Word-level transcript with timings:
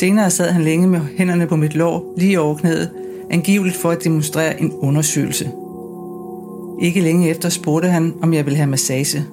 Senere 0.00 0.30
sad 0.30 0.52
han 0.52 0.64
længe 0.64 0.88
med 0.88 1.00
hænderne 1.16 1.46
på 1.46 1.56
mit 1.56 1.74
lår, 1.74 2.14
lige 2.16 2.40
over 2.40 2.56
knæet, 2.56 2.90
angiveligt 3.30 3.76
for 3.76 3.90
at 3.90 4.04
demonstrere 4.04 4.60
en 4.60 4.72
undersøgelse. 4.72 5.52
Ikke 6.82 7.00
længe 7.00 7.30
efter 7.30 7.48
spurgte 7.48 7.88
han, 7.88 8.14
om 8.22 8.34
jeg 8.34 8.44
ville 8.44 8.56
have 8.56 8.66
massage. 8.66 9.24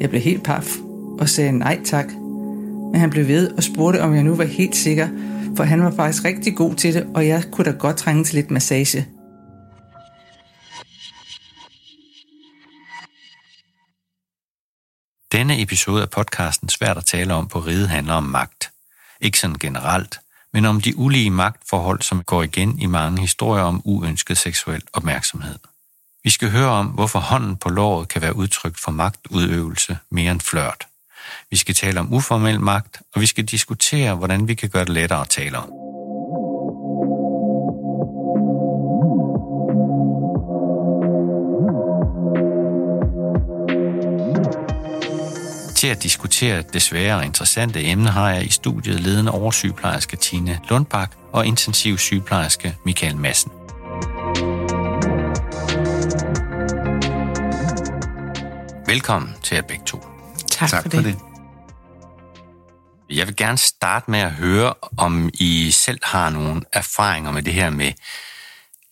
Jeg 0.00 0.10
blev 0.10 0.22
helt 0.22 0.44
paf 0.44 0.76
og 1.18 1.28
sagde 1.28 1.52
nej 1.52 1.80
tak. 1.84 2.06
Men 2.92 2.94
han 3.00 3.10
blev 3.10 3.28
ved 3.28 3.50
og 3.50 3.62
spurgte, 3.62 4.02
om 4.02 4.14
jeg 4.14 4.22
nu 4.22 4.34
var 4.34 4.44
helt 4.44 4.76
sikker, 4.76 5.08
for 5.56 5.64
han 5.64 5.82
var 5.82 5.90
faktisk 5.90 6.24
rigtig 6.24 6.56
god 6.56 6.74
til 6.74 6.94
det, 6.94 7.06
og 7.14 7.26
jeg 7.26 7.44
kunne 7.52 7.64
da 7.64 7.70
godt 7.70 7.96
trænge 7.96 8.24
til 8.24 8.34
lidt 8.34 8.50
massage. 8.50 9.06
Denne 15.32 15.62
episode 15.62 16.02
af 16.02 16.10
podcasten 16.10 16.68
Svært 16.68 16.96
at 16.96 17.04
tale 17.04 17.34
om 17.34 17.48
på 17.48 17.58
ride 17.58 17.88
handler 17.88 18.14
om 18.14 18.24
magt. 18.24 18.75
Ikke 19.20 19.38
sådan 19.38 19.56
generelt, 19.60 20.18
men 20.52 20.64
om 20.64 20.80
de 20.80 20.96
ulige 20.96 21.30
magtforhold, 21.30 22.02
som 22.02 22.24
går 22.24 22.42
igen 22.42 22.78
i 22.78 22.86
mange 22.86 23.20
historier 23.20 23.64
om 23.64 23.82
uønsket 23.84 24.38
seksuel 24.38 24.82
opmærksomhed. 24.92 25.58
Vi 26.24 26.30
skal 26.30 26.50
høre 26.50 26.68
om, 26.68 26.86
hvorfor 26.86 27.18
hånden 27.18 27.56
på 27.56 27.68
låret 27.68 28.08
kan 28.08 28.22
være 28.22 28.36
udtryk 28.36 28.78
for 28.84 28.90
magtudøvelse 28.90 29.98
mere 30.10 30.32
end 30.32 30.40
flørt. 30.40 30.86
Vi 31.50 31.56
skal 31.56 31.74
tale 31.74 32.00
om 32.00 32.14
uformel 32.14 32.60
magt, 32.60 33.00
og 33.14 33.20
vi 33.20 33.26
skal 33.26 33.44
diskutere, 33.44 34.14
hvordan 34.14 34.48
vi 34.48 34.54
kan 34.54 34.68
gøre 34.68 34.84
det 34.84 34.94
lettere 34.94 35.20
at 35.20 35.28
tale 35.28 35.58
om. 35.58 35.95
Til 45.86 45.90
at 45.90 46.02
diskutere 46.02 46.62
det 46.72 46.82
svære 46.82 47.16
og 47.16 47.24
interessante 47.24 47.84
emne 47.84 48.10
har 48.10 48.30
jeg 48.30 48.46
i 48.46 48.50
studiet 48.50 49.00
ledende 49.00 49.32
oversygeplejerske 49.32 50.16
Tine 50.16 50.60
Lundbak 50.70 51.10
og 51.32 51.46
intensiv 51.46 51.98
sygeplejerske 51.98 52.76
Michael 52.84 53.16
Madsen. 53.16 53.50
Velkommen 58.86 59.34
til 59.42 59.54
jer 59.54 59.62
begge 59.62 59.84
to. 59.86 60.06
Tak, 60.50 60.70
tak 60.70 60.82
for, 60.82 60.88
det. 60.88 60.98
for 60.98 61.02
det. 61.02 61.18
Jeg 63.10 63.26
vil 63.26 63.36
gerne 63.36 63.58
starte 63.58 64.10
med 64.10 64.18
at 64.18 64.32
høre, 64.32 64.74
om 64.96 65.30
I 65.34 65.70
selv 65.70 66.00
har 66.02 66.30
nogle 66.30 66.62
erfaringer 66.72 67.32
med 67.32 67.42
det 67.42 67.52
her 67.52 67.70
med 67.70 67.92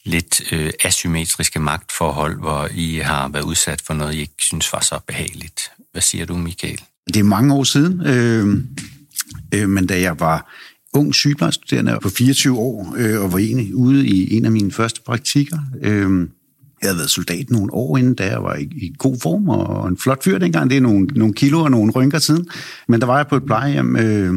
lidt 0.05 0.53
øh, 0.53 0.71
asymmetriske 0.85 1.61
magtforhold, 1.61 2.39
hvor 2.39 2.69
I 2.75 2.99
har 2.99 3.29
været 3.29 3.45
udsat 3.45 3.83
for 3.87 3.95
noget, 3.95 4.15
I 4.15 4.21
ikke 4.21 4.35
synes 4.39 4.73
var 4.73 4.81
så 4.81 5.01
behageligt. 5.07 5.61
Hvad 5.93 6.03
siger 6.03 6.27
du, 6.27 6.37
Michael? 6.37 6.81
Det 7.07 7.17
er 7.17 7.25
mange 7.25 7.55
år 7.55 7.65
siden, 7.65 8.07
øh, 8.07 8.57
øh, 9.55 9.69
men 9.69 9.87
da 9.87 10.01
jeg 10.01 10.21
var 10.21 10.53
ung 10.93 11.15
sygeplejestuderende 11.15 11.99
på 12.03 12.09
24 12.09 12.59
år, 12.59 12.95
øh, 12.99 13.23
og 13.23 13.33
var 13.33 13.39
egentlig 13.39 13.75
ude 13.75 14.07
i 14.07 14.37
en 14.37 14.45
af 14.45 14.53
mine 14.53 14.73
første 14.73 15.01
praktikker, 15.07 15.59
øh, 15.83 16.29
jeg 16.85 16.91
havde 16.91 16.99
været 16.99 17.11
soldat 17.11 17.51
nogle 17.51 17.75
år 17.75 17.97
inden, 17.97 18.15
da 18.15 18.27
jeg 18.27 18.43
var 18.43 18.55
i, 18.55 18.63
i 18.63 18.95
god 18.99 19.21
form 19.23 19.49
og 19.49 19.89
en 19.89 19.99
flot 19.99 20.25
fyr 20.25 20.39
dengang. 20.39 20.71
Det 20.71 20.77
er 20.77 20.81
nogle, 20.81 21.07
nogle 21.07 21.35
kilo 21.35 21.61
og 21.61 21.71
nogle 21.71 21.93
rynker 21.93 22.19
siden. 22.19 22.49
Men 22.89 23.01
der 23.01 23.07
var 23.07 23.17
jeg 23.17 23.27
på 23.27 23.37
et 23.37 23.45
plejehjem, 23.45 23.97
øh, 23.97 24.35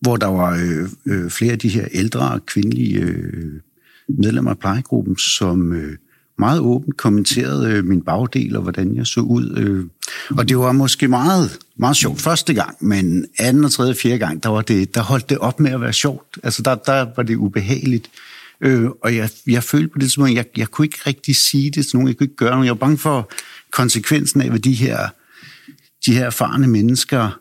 hvor 0.00 0.16
der 0.16 0.26
var 0.26 0.56
øh, 0.56 0.88
øh, 1.06 1.30
flere 1.30 1.52
af 1.52 1.58
de 1.58 1.68
her 1.68 1.88
ældre 1.92 2.40
kvindelige 2.46 3.00
øh, 3.00 3.60
medlemmer 4.08 4.50
af 4.50 4.58
plejegruppen, 4.58 5.18
som 5.18 5.72
øh, 5.72 5.96
meget 6.38 6.60
åbent 6.60 6.96
kommenterede 6.96 7.70
øh, 7.70 7.84
min 7.84 8.02
bagdel 8.02 8.56
og 8.56 8.62
hvordan 8.62 8.96
jeg 8.96 9.06
så 9.06 9.20
ud. 9.20 9.56
Øh. 9.56 9.84
Og 10.38 10.48
det 10.48 10.58
var 10.58 10.72
måske 10.72 11.08
meget, 11.08 11.58
meget 11.76 11.96
sjovt 11.96 12.20
første 12.20 12.54
gang, 12.54 12.76
men 12.80 13.26
anden 13.38 13.64
og 13.64 13.72
tredje 13.72 13.92
og 13.92 13.96
fjerde 13.96 14.18
gang, 14.18 14.42
der, 14.42 14.48
var 14.48 14.62
det, 14.62 14.94
der 14.94 15.02
holdt 15.02 15.30
det 15.30 15.38
op 15.38 15.60
med 15.60 15.70
at 15.70 15.80
være 15.80 15.92
sjovt. 15.92 16.38
Altså 16.42 16.62
der, 16.62 16.74
der 16.74 17.06
var 17.16 17.22
det 17.22 17.36
ubehageligt. 17.36 18.10
Øh, 18.60 18.90
og 19.02 19.16
jeg, 19.16 19.30
jeg 19.46 19.62
følte 19.62 19.88
på 19.88 19.98
det 19.98 20.02
tidspunkt, 20.02 20.34
jeg, 20.34 20.44
jeg 20.56 20.68
kunne 20.68 20.84
ikke 20.84 20.98
rigtig 21.06 21.36
sige 21.36 21.70
det 21.70 21.86
til 21.86 21.96
nogen, 21.96 22.08
jeg 22.08 22.16
kunne 22.16 22.24
ikke 22.24 22.36
gøre 22.36 22.50
noget. 22.50 22.64
Jeg 22.64 22.72
var 22.72 22.86
bange 22.86 22.98
for 22.98 23.30
konsekvensen 23.70 24.40
af, 24.40 24.48
hvad 24.48 24.60
de 24.60 24.74
her, 24.74 25.08
de 26.06 26.14
her 26.14 26.26
erfarne 26.26 26.68
mennesker, 26.68 27.38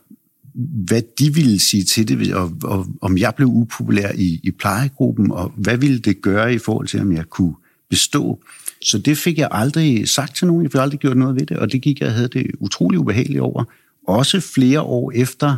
hvad 0.88 1.02
de 1.20 1.34
ville 1.34 1.60
sige 1.60 1.84
til 1.84 2.08
det, 2.08 2.34
og, 2.34 2.52
og 2.64 2.88
om 3.02 3.18
jeg 3.18 3.36
blev 3.36 3.48
upopulær 3.48 4.12
i, 4.16 4.40
i 4.44 4.52
plejegruppen, 4.52 5.32
og 5.32 5.52
hvad 5.56 5.78
ville 5.78 6.00
det 6.00 6.22
gøre 6.22 6.54
i 6.54 6.58
forhold 6.58 6.88
til, 6.88 7.02
om 7.02 7.12
jeg 7.12 7.26
kunne 7.26 7.56
bestå. 7.90 8.40
Så 8.82 8.98
det 8.98 9.18
fik 9.18 9.38
jeg 9.38 9.48
aldrig 9.52 10.10
sagt 10.10 10.36
til 10.36 10.48
nogen, 10.48 10.64
jeg 10.64 10.72
fik 10.72 10.82
aldrig 10.82 11.00
gjort 11.00 11.18
noget 11.18 11.36
ved 11.36 11.46
det, 11.46 11.58
og 11.58 11.72
det 11.72 11.82
gik 11.82 12.02
jeg 12.02 12.14
havde 12.14 12.28
det 12.28 12.52
utrolig 12.60 13.00
ubehageligt 13.00 13.42
over. 13.42 13.64
Også 14.08 14.40
flere 14.40 14.82
år 14.82 15.12
efter, 15.16 15.58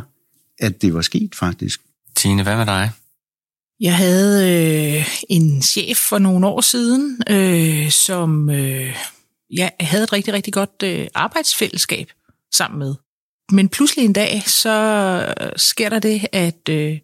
at 0.58 0.82
det 0.82 0.94
var 0.94 1.02
sket 1.02 1.34
faktisk. 1.34 1.80
Tine, 2.16 2.42
hvad 2.42 2.56
med 2.56 2.66
dig? 2.66 2.90
Jeg 3.80 3.96
havde 3.96 4.52
øh, 4.98 5.06
en 5.28 5.62
chef 5.62 5.96
for 6.08 6.18
nogle 6.18 6.46
år 6.46 6.60
siden, 6.60 7.22
øh, 7.30 7.90
som 7.90 8.50
øh, 8.50 8.96
jeg 9.50 9.72
havde 9.80 10.04
et 10.04 10.12
rigtig, 10.12 10.34
rigtig 10.34 10.52
godt 10.52 10.82
øh, 10.84 11.06
arbejdsfællesskab 11.14 12.06
sammen 12.54 12.78
med. 12.78 12.94
Men 13.52 13.68
pludselig 13.68 14.04
en 14.04 14.12
dag, 14.12 14.42
så 14.46 15.34
sker 15.56 15.88
der 15.88 15.98
det, 15.98 16.26
at 16.32 16.68
øh, 16.68 16.98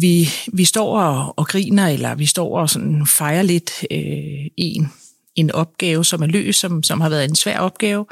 vi, 0.00 0.28
vi 0.52 0.64
står 0.64 1.00
og, 1.00 1.34
og 1.38 1.48
griner, 1.48 1.88
eller 1.88 2.14
vi 2.14 2.26
står 2.26 2.58
og 2.58 2.70
sådan 2.70 3.06
fejrer 3.06 3.42
lidt 3.42 3.70
øh, 3.90 4.46
en, 4.56 4.92
en 5.34 5.50
opgave, 5.50 6.04
som 6.04 6.22
er 6.22 6.26
løs, 6.26 6.56
som, 6.56 6.82
som 6.82 7.00
har 7.00 7.08
været 7.08 7.24
en 7.24 7.36
svær 7.36 7.58
opgave. 7.58 8.06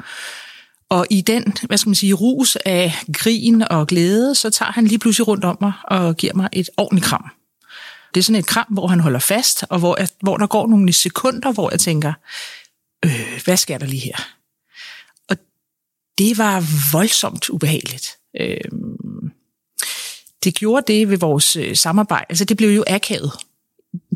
Og 0.89 1.05
i 1.09 1.21
den, 1.21 1.53
hvad 1.63 1.77
skal 1.77 1.89
man 1.89 1.95
sige, 1.95 2.13
rus 2.13 2.55
af 2.55 2.93
grin 3.13 3.61
og 3.61 3.87
glæde, 3.87 4.35
så 4.35 4.49
tager 4.49 4.71
han 4.71 4.87
lige 4.87 4.99
pludselig 4.99 5.27
rundt 5.27 5.45
om 5.45 5.57
mig 5.61 5.73
og 5.83 6.17
giver 6.17 6.33
mig 6.33 6.49
et 6.53 6.69
ordentligt 6.77 7.05
kram. 7.05 7.25
Det 8.13 8.19
er 8.19 8.23
sådan 8.23 8.39
et 8.39 8.45
kram, 8.45 8.67
hvor 8.69 8.87
han 8.87 8.99
holder 8.99 9.19
fast, 9.19 9.65
og 9.69 9.79
hvor, 9.79 9.95
jeg, 9.99 10.07
hvor 10.21 10.37
der 10.37 10.47
går 10.47 10.67
nogle 10.67 10.93
sekunder, 10.93 11.51
hvor 11.51 11.71
jeg 11.71 11.79
tænker, 11.79 12.13
øh, 13.05 13.41
hvad 13.45 13.57
sker 13.57 13.77
der 13.77 13.85
lige 13.85 14.01
her? 14.01 14.40
Det 16.17 16.37
var 16.37 16.63
voldsomt 16.91 17.49
ubehageligt. 17.49 18.17
Øh, 18.39 18.57
det 20.43 20.55
gjorde 20.55 20.93
det 20.93 21.09
ved 21.09 21.17
vores 21.17 21.55
øh, 21.55 21.75
samarbejde. 21.75 22.25
Altså 22.29 22.45
det 22.45 22.57
blev 22.57 22.69
jo 22.69 22.83
akavet, 22.87 23.31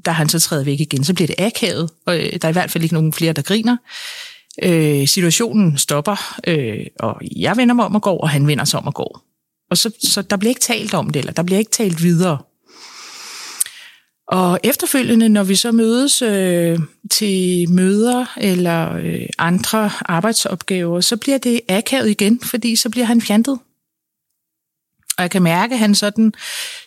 da 0.05 0.11
han 0.11 0.29
så 0.29 0.39
træder 0.39 0.63
væk 0.63 0.79
igen. 0.79 1.03
Så 1.03 1.13
bliver 1.13 1.27
det 1.27 1.35
akavet, 1.39 1.89
og 2.05 2.17
øh, 2.17 2.33
der 2.33 2.47
er 2.47 2.49
i 2.49 2.53
hvert 2.53 2.71
fald 2.71 2.83
ikke 2.83 2.95
nogen 2.95 3.13
flere, 3.13 3.33
der 3.33 3.41
griner. 3.41 3.77
Øh, 4.63 5.07
situationen 5.07 5.77
stopper, 5.77 6.39
øh, 6.47 6.85
og 6.99 7.21
jeg 7.35 7.57
vender 7.57 7.75
mig 7.75 7.85
om 7.85 7.95
at 7.95 8.01
gå, 8.01 8.11
og 8.11 8.29
han 8.29 8.47
vender 8.47 8.65
sig 8.65 8.79
om 8.79 8.87
at 8.87 8.93
gå. 8.93 9.19
Og 9.69 9.77
så, 9.77 9.91
så 10.03 10.21
der 10.21 10.37
bliver 10.37 10.49
ikke 10.49 10.61
talt 10.61 10.93
om 10.93 11.09
det, 11.09 11.19
eller 11.19 11.33
der 11.33 11.43
bliver 11.43 11.59
ikke 11.59 11.71
talt 11.71 12.03
videre. 12.03 12.37
Og 14.27 14.59
efterfølgende, 14.63 15.29
når 15.29 15.43
vi 15.43 15.55
så 15.55 15.71
mødes 15.71 16.21
øh, 16.21 16.79
til 17.11 17.69
møder 17.69 18.25
eller 18.37 18.93
øh, 18.95 19.27
andre 19.37 19.91
arbejdsopgaver, 20.05 21.01
så 21.01 21.17
bliver 21.17 21.37
det 21.37 21.61
akavet 21.69 22.09
igen, 22.09 22.39
fordi 22.43 22.75
så 22.75 22.89
bliver 22.89 23.05
han 23.05 23.21
fjantet. 23.21 23.59
Og 25.17 25.21
jeg 25.21 25.31
kan 25.31 25.41
mærke, 25.41 25.73
at 25.73 25.79
han 25.79 25.95
sådan 25.95 26.33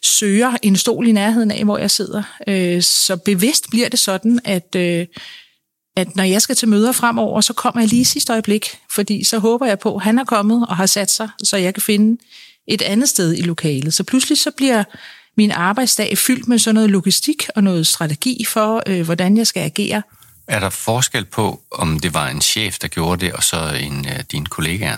søger 0.02 0.56
en 0.62 0.76
stol 0.76 1.06
i 1.06 1.12
nærheden 1.12 1.50
af, 1.50 1.64
hvor 1.64 1.78
jeg 1.78 1.90
sidder. 1.90 2.22
Øh, 2.48 2.82
så 2.82 3.16
bevidst 3.16 3.70
bliver 3.70 3.88
det 3.88 3.98
sådan, 3.98 4.40
at, 4.44 4.74
øh, 4.76 5.06
at 5.96 6.16
når 6.16 6.24
jeg 6.24 6.42
skal 6.42 6.56
til 6.56 6.68
møder 6.68 6.92
fremover, 6.92 7.40
så 7.40 7.52
kommer 7.52 7.80
jeg 7.80 7.88
lige 7.88 8.00
i 8.00 8.04
sidste 8.04 8.32
øjeblik, 8.32 8.78
fordi 8.90 9.24
så 9.24 9.38
håber 9.38 9.66
jeg 9.66 9.78
på, 9.78 9.96
at 9.96 10.02
han 10.02 10.18
er 10.18 10.24
kommet 10.24 10.66
og 10.68 10.76
har 10.76 10.86
sat 10.86 11.10
sig, 11.10 11.28
så 11.44 11.56
jeg 11.56 11.74
kan 11.74 11.82
finde 11.82 12.22
et 12.66 12.82
andet 12.82 13.08
sted 13.08 13.34
i 13.34 13.42
lokalet. 13.42 13.94
Så 13.94 14.04
pludselig 14.04 14.38
så 14.38 14.50
bliver 14.50 14.84
min 15.38 15.50
arbejdsdag 15.50 16.18
fyldt 16.18 16.48
med 16.48 16.58
sådan 16.58 16.74
noget 16.74 16.90
logistik 16.90 17.48
og 17.56 17.64
noget 17.64 17.86
strategi 17.86 18.44
for, 18.44 18.82
øh, 18.86 19.04
hvordan 19.04 19.36
jeg 19.36 19.46
skal 19.46 19.60
agere. 19.60 20.02
Er 20.48 20.60
der 20.60 20.70
forskel 20.70 21.24
på, 21.24 21.62
om 21.70 22.00
det 22.00 22.14
var 22.14 22.28
en 22.28 22.40
chef, 22.40 22.78
der 22.78 22.88
gjorde 22.88 23.26
det, 23.26 23.32
og 23.32 23.42
så 23.42 23.56
en 23.80 24.06
af 24.06 24.24
dine 24.26 24.46
kollegaer? 24.46 24.96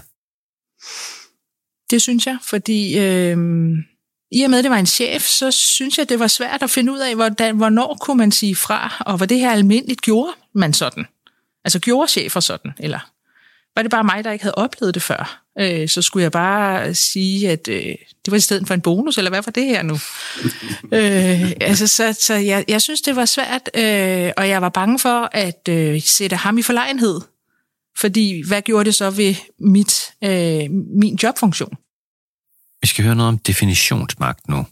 Det 1.91 2.03
synes 2.03 2.27
jeg, 2.27 2.39
fordi 2.43 2.99
øh, 2.99 3.37
i 4.33 4.43
og 4.43 4.51
med, 4.51 4.59
at 4.59 4.65
det 4.65 4.71
var 4.71 4.79
en 4.79 4.87
chef, 4.87 5.23
så 5.23 5.51
synes 5.51 5.99
jeg, 5.99 6.09
det 6.09 6.19
var 6.19 6.27
svært 6.27 6.63
at 6.63 6.71
finde 6.71 6.93
ud 6.93 6.99
af, 6.99 7.15
hvordan, 7.15 7.57
hvornår 7.57 7.99
kunne 8.01 8.17
man 8.17 8.33
sige 8.33 8.57
fra, 8.57 9.03
og 9.07 9.21
var 9.21 9.27
det 9.27 9.41
her 9.41 9.53
almindeligt 9.53 10.01
gjorde 10.01 10.33
man 10.55 10.73
sådan? 10.73 11.07
Altså 11.65 11.79
gjorde 11.79 12.11
chefer 12.11 12.41
sådan, 12.41 12.73
eller 12.79 13.11
var 13.77 13.83
det 13.83 13.91
bare 13.91 14.05
mig, 14.05 14.25
der 14.25 14.33
ikke 14.33 14.43
havde 14.43 14.55
oplevet 14.55 14.95
det 14.95 15.03
før? 15.03 15.45
Øh, 15.61 15.89
så 15.89 16.03
skulle 16.03 16.23
jeg 16.23 16.33
bare 16.33 16.95
sige, 16.95 17.51
at 17.51 17.69
øh, 17.69 17.95
det 18.25 18.31
var 18.31 18.37
i 18.37 18.41
stedet 18.41 18.67
for 18.67 18.75
en 18.75 18.81
bonus, 18.81 19.19
eller 19.19 19.31
hvad 19.31 19.43
var 19.43 19.53
det 19.53 19.65
her 19.65 19.83
nu? 19.83 19.95
øh, 20.99 21.53
altså, 21.61 21.87
så 21.87 22.19
så 22.21 22.35
jeg, 22.35 22.65
jeg 22.69 22.83
synes, 22.83 23.01
det 23.01 23.17
var 23.17 23.25
svært, 23.25 23.71
øh, 23.75 24.33
og 24.37 24.49
jeg 24.49 24.63
var 24.63 24.69
bange 24.69 24.99
for 24.99 25.29
at 25.33 25.69
øh, 25.69 26.03
sætte 26.03 26.37
ham 26.37 26.59
i 26.59 26.63
forlegenhed. 26.63 27.21
Fordi 27.99 28.43
hvad 28.49 28.63
gjorde 28.63 28.85
det 28.85 28.95
så 28.95 29.11
ved 29.11 29.35
mit, 29.59 30.13
øh, 30.25 30.71
min 31.01 31.19
jobfunktion? 31.23 31.77
Vi 32.81 32.87
skal 32.87 33.05
høre 33.05 33.15
noget 33.15 33.29
om 33.29 33.39
definitionsmagt 33.39 34.49
nu. 34.49 34.67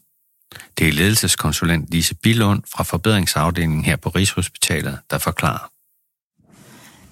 Det 0.79 0.89
er 0.89 0.93
ledelseskonsulent 0.93 1.91
Lise 1.91 2.15
Billund 2.15 2.62
fra 2.67 2.85
forbedringsafdelingen 2.85 3.85
her 3.85 3.97
på 3.97 4.09
Rigshospitalet, 4.09 4.99
der 5.11 5.19
forklarer. 5.19 5.71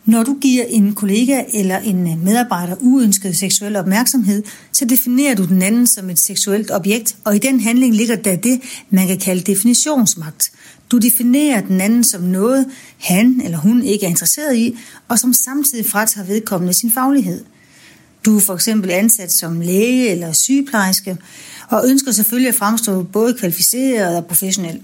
Når 0.06 0.22
du 0.22 0.36
giver 0.40 0.64
en 0.64 0.94
kollega 0.94 1.42
eller 1.52 1.78
en 1.78 2.12
øh, 2.12 2.24
medarbejder 2.24 2.76
uønsket 2.80 3.36
seksuel 3.36 3.76
opmærksomhed, 3.76 4.42
så 4.72 4.84
definerer 4.84 5.34
du 5.34 5.44
den 5.44 5.62
anden 5.62 5.86
som 5.86 6.10
et 6.10 6.18
seksuelt 6.18 6.70
objekt, 6.70 7.16
og 7.24 7.36
i 7.36 7.38
den 7.38 7.60
handling 7.60 7.94
ligger 7.94 8.16
der 8.16 8.36
det, 8.36 8.60
man 8.90 9.06
kan 9.06 9.18
kalde 9.18 9.52
definitionsmagt. 9.52 10.52
Du 10.90 10.98
definerer 10.98 11.60
den 11.60 11.80
anden 11.80 12.04
som 12.04 12.22
noget, 12.22 12.66
han 12.98 13.40
eller 13.44 13.58
hun 13.58 13.82
ikke 13.82 14.06
er 14.06 14.10
interesseret 14.10 14.56
i, 14.56 14.78
og 15.08 15.18
som 15.18 15.32
samtidig 15.32 15.86
fratager 15.86 16.26
vedkommende 16.26 16.72
sin 16.72 16.90
faglighed. 16.90 17.44
Du 18.24 18.36
er 18.36 18.40
for 18.40 18.54
eksempel 18.54 18.90
ansat 18.90 19.32
som 19.32 19.60
læge 19.60 20.08
eller 20.08 20.32
sygeplejerske, 20.32 21.16
og 21.68 21.88
ønsker 21.88 22.12
selvfølgelig 22.12 22.48
at 22.48 22.54
fremstå 22.54 23.02
både 23.02 23.34
kvalificeret 23.34 24.16
og 24.16 24.26
professionel. 24.26 24.80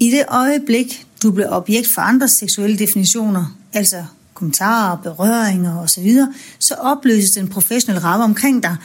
I 0.00 0.10
det 0.10 0.24
øjeblik, 0.28 1.06
du 1.22 1.30
bliver 1.30 1.48
objekt 1.50 1.88
for 1.88 2.00
andres 2.00 2.30
seksuelle 2.30 2.78
definitioner, 2.78 3.58
altså 3.72 4.04
kommentarer, 4.42 4.96
berøringer 4.96 5.78
osv., 5.78 6.18
så 6.58 6.74
opløses 6.74 7.30
den 7.30 7.48
professionelle 7.48 8.04
ramme 8.04 8.24
omkring 8.24 8.62
dig. 8.62 8.76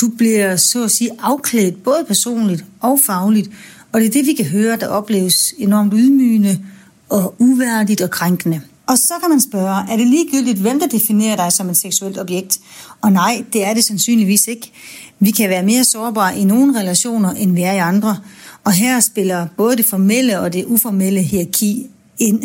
Du 0.00 0.08
bliver 0.08 0.56
så 0.56 0.84
at 0.84 0.90
sige 0.90 1.10
afklædt 1.22 1.84
både 1.84 2.04
personligt 2.08 2.64
og 2.80 3.00
fagligt, 3.06 3.50
og 3.92 4.00
det 4.00 4.06
er 4.06 4.10
det, 4.10 4.26
vi 4.26 4.32
kan 4.32 4.46
høre, 4.46 4.76
der 4.76 4.88
opleves 4.88 5.54
enormt 5.58 5.92
ydmygende 5.96 6.60
og 7.08 7.34
uværdigt 7.38 8.00
og 8.00 8.10
krænkende. 8.10 8.60
Og 8.86 8.98
så 8.98 9.14
kan 9.20 9.30
man 9.30 9.40
spørge, 9.40 9.92
er 9.92 9.96
det 9.96 10.06
ligegyldigt, 10.06 10.58
hvem 10.58 10.80
der 10.80 10.86
definerer 10.86 11.36
dig 11.36 11.52
som 11.52 11.70
et 11.70 11.76
seksuelt 11.76 12.18
objekt? 12.18 12.58
Og 13.02 13.12
nej, 13.12 13.44
det 13.52 13.64
er 13.64 13.74
det 13.74 13.84
sandsynligvis 13.84 14.46
ikke. 14.46 14.72
Vi 15.20 15.30
kan 15.30 15.50
være 15.50 15.62
mere 15.62 15.84
sårbare 15.84 16.38
i 16.38 16.44
nogle 16.44 16.80
relationer, 16.80 17.30
end 17.30 17.54
vi 17.54 17.62
er 17.62 17.72
i 17.72 17.78
andre. 17.78 18.16
Og 18.64 18.72
her 18.72 19.00
spiller 19.00 19.46
både 19.56 19.76
det 19.76 19.86
formelle 19.86 20.40
og 20.40 20.52
det 20.52 20.64
uformelle 20.64 21.22
hierarki 21.22 21.86
ind. 22.18 22.42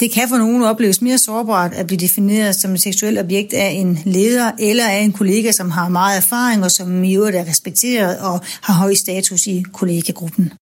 Det 0.00 0.12
kan 0.12 0.28
for 0.28 0.38
nogen 0.38 0.62
opleves 0.62 1.02
mere 1.02 1.18
sårbart 1.18 1.72
at 1.72 1.86
blive 1.86 1.98
defineret 1.98 2.56
som 2.56 2.74
et 2.74 2.80
seksuelt 2.80 3.18
objekt 3.18 3.52
af 3.52 3.70
en 3.70 3.98
leder 4.04 4.52
eller 4.58 4.88
af 4.88 5.00
en 5.00 5.12
kollega, 5.12 5.52
som 5.52 5.70
har 5.70 5.88
meget 5.88 6.16
erfaring 6.16 6.64
og 6.64 6.70
som 6.70 7.04
i 7.04 7.16
øvrigt 7.16 7.36
er 7.36 7.44
respekteret 7.48 8.18
og 8.18 8.40
har 8.62 8.74
høj 8.74 8.94
status 8.94 9.46
i 9.46 9.64
kollegagruppen. 9.72 10.52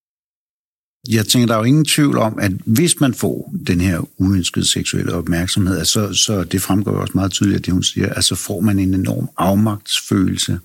Jeg 1.09 1.27
tænker, 1.27 1.47
der 1.47 1.55
er 1.55 1.59
jo 1.59 1.65
ingen 1.65 1.85
tvivl 1.85 2.19
om, 2.19 2.39
at 2.39 2.53
hvis 2.65 3.01
man 3.01 3.15
får 3.15 3.53
den 3.67 3.81
her 3.81 4.01
uønskede 4.19 4.67
seksuelle 4.67 5.15
opmærksomhed, 5.15 5.85
så, 5.85 6.15
så 6.15 6.45
det 6.45 6.63
fremgår 6.63 6.93
jo 6.93 7.01
også 7.01 7.13
meget 7.15 7.33
tydeligt, 7.33 7.59
at 7.59 7.67
det 7.67 7.73
hun 7.73 7.83
siger, 7.83 8.13
altså 8.13 8.35
får 8.35 8.61
man 8.61 8.79
en 8.79 8.95
enorm 8.95 9.29
afmagtsfølelse, 9.37 10.59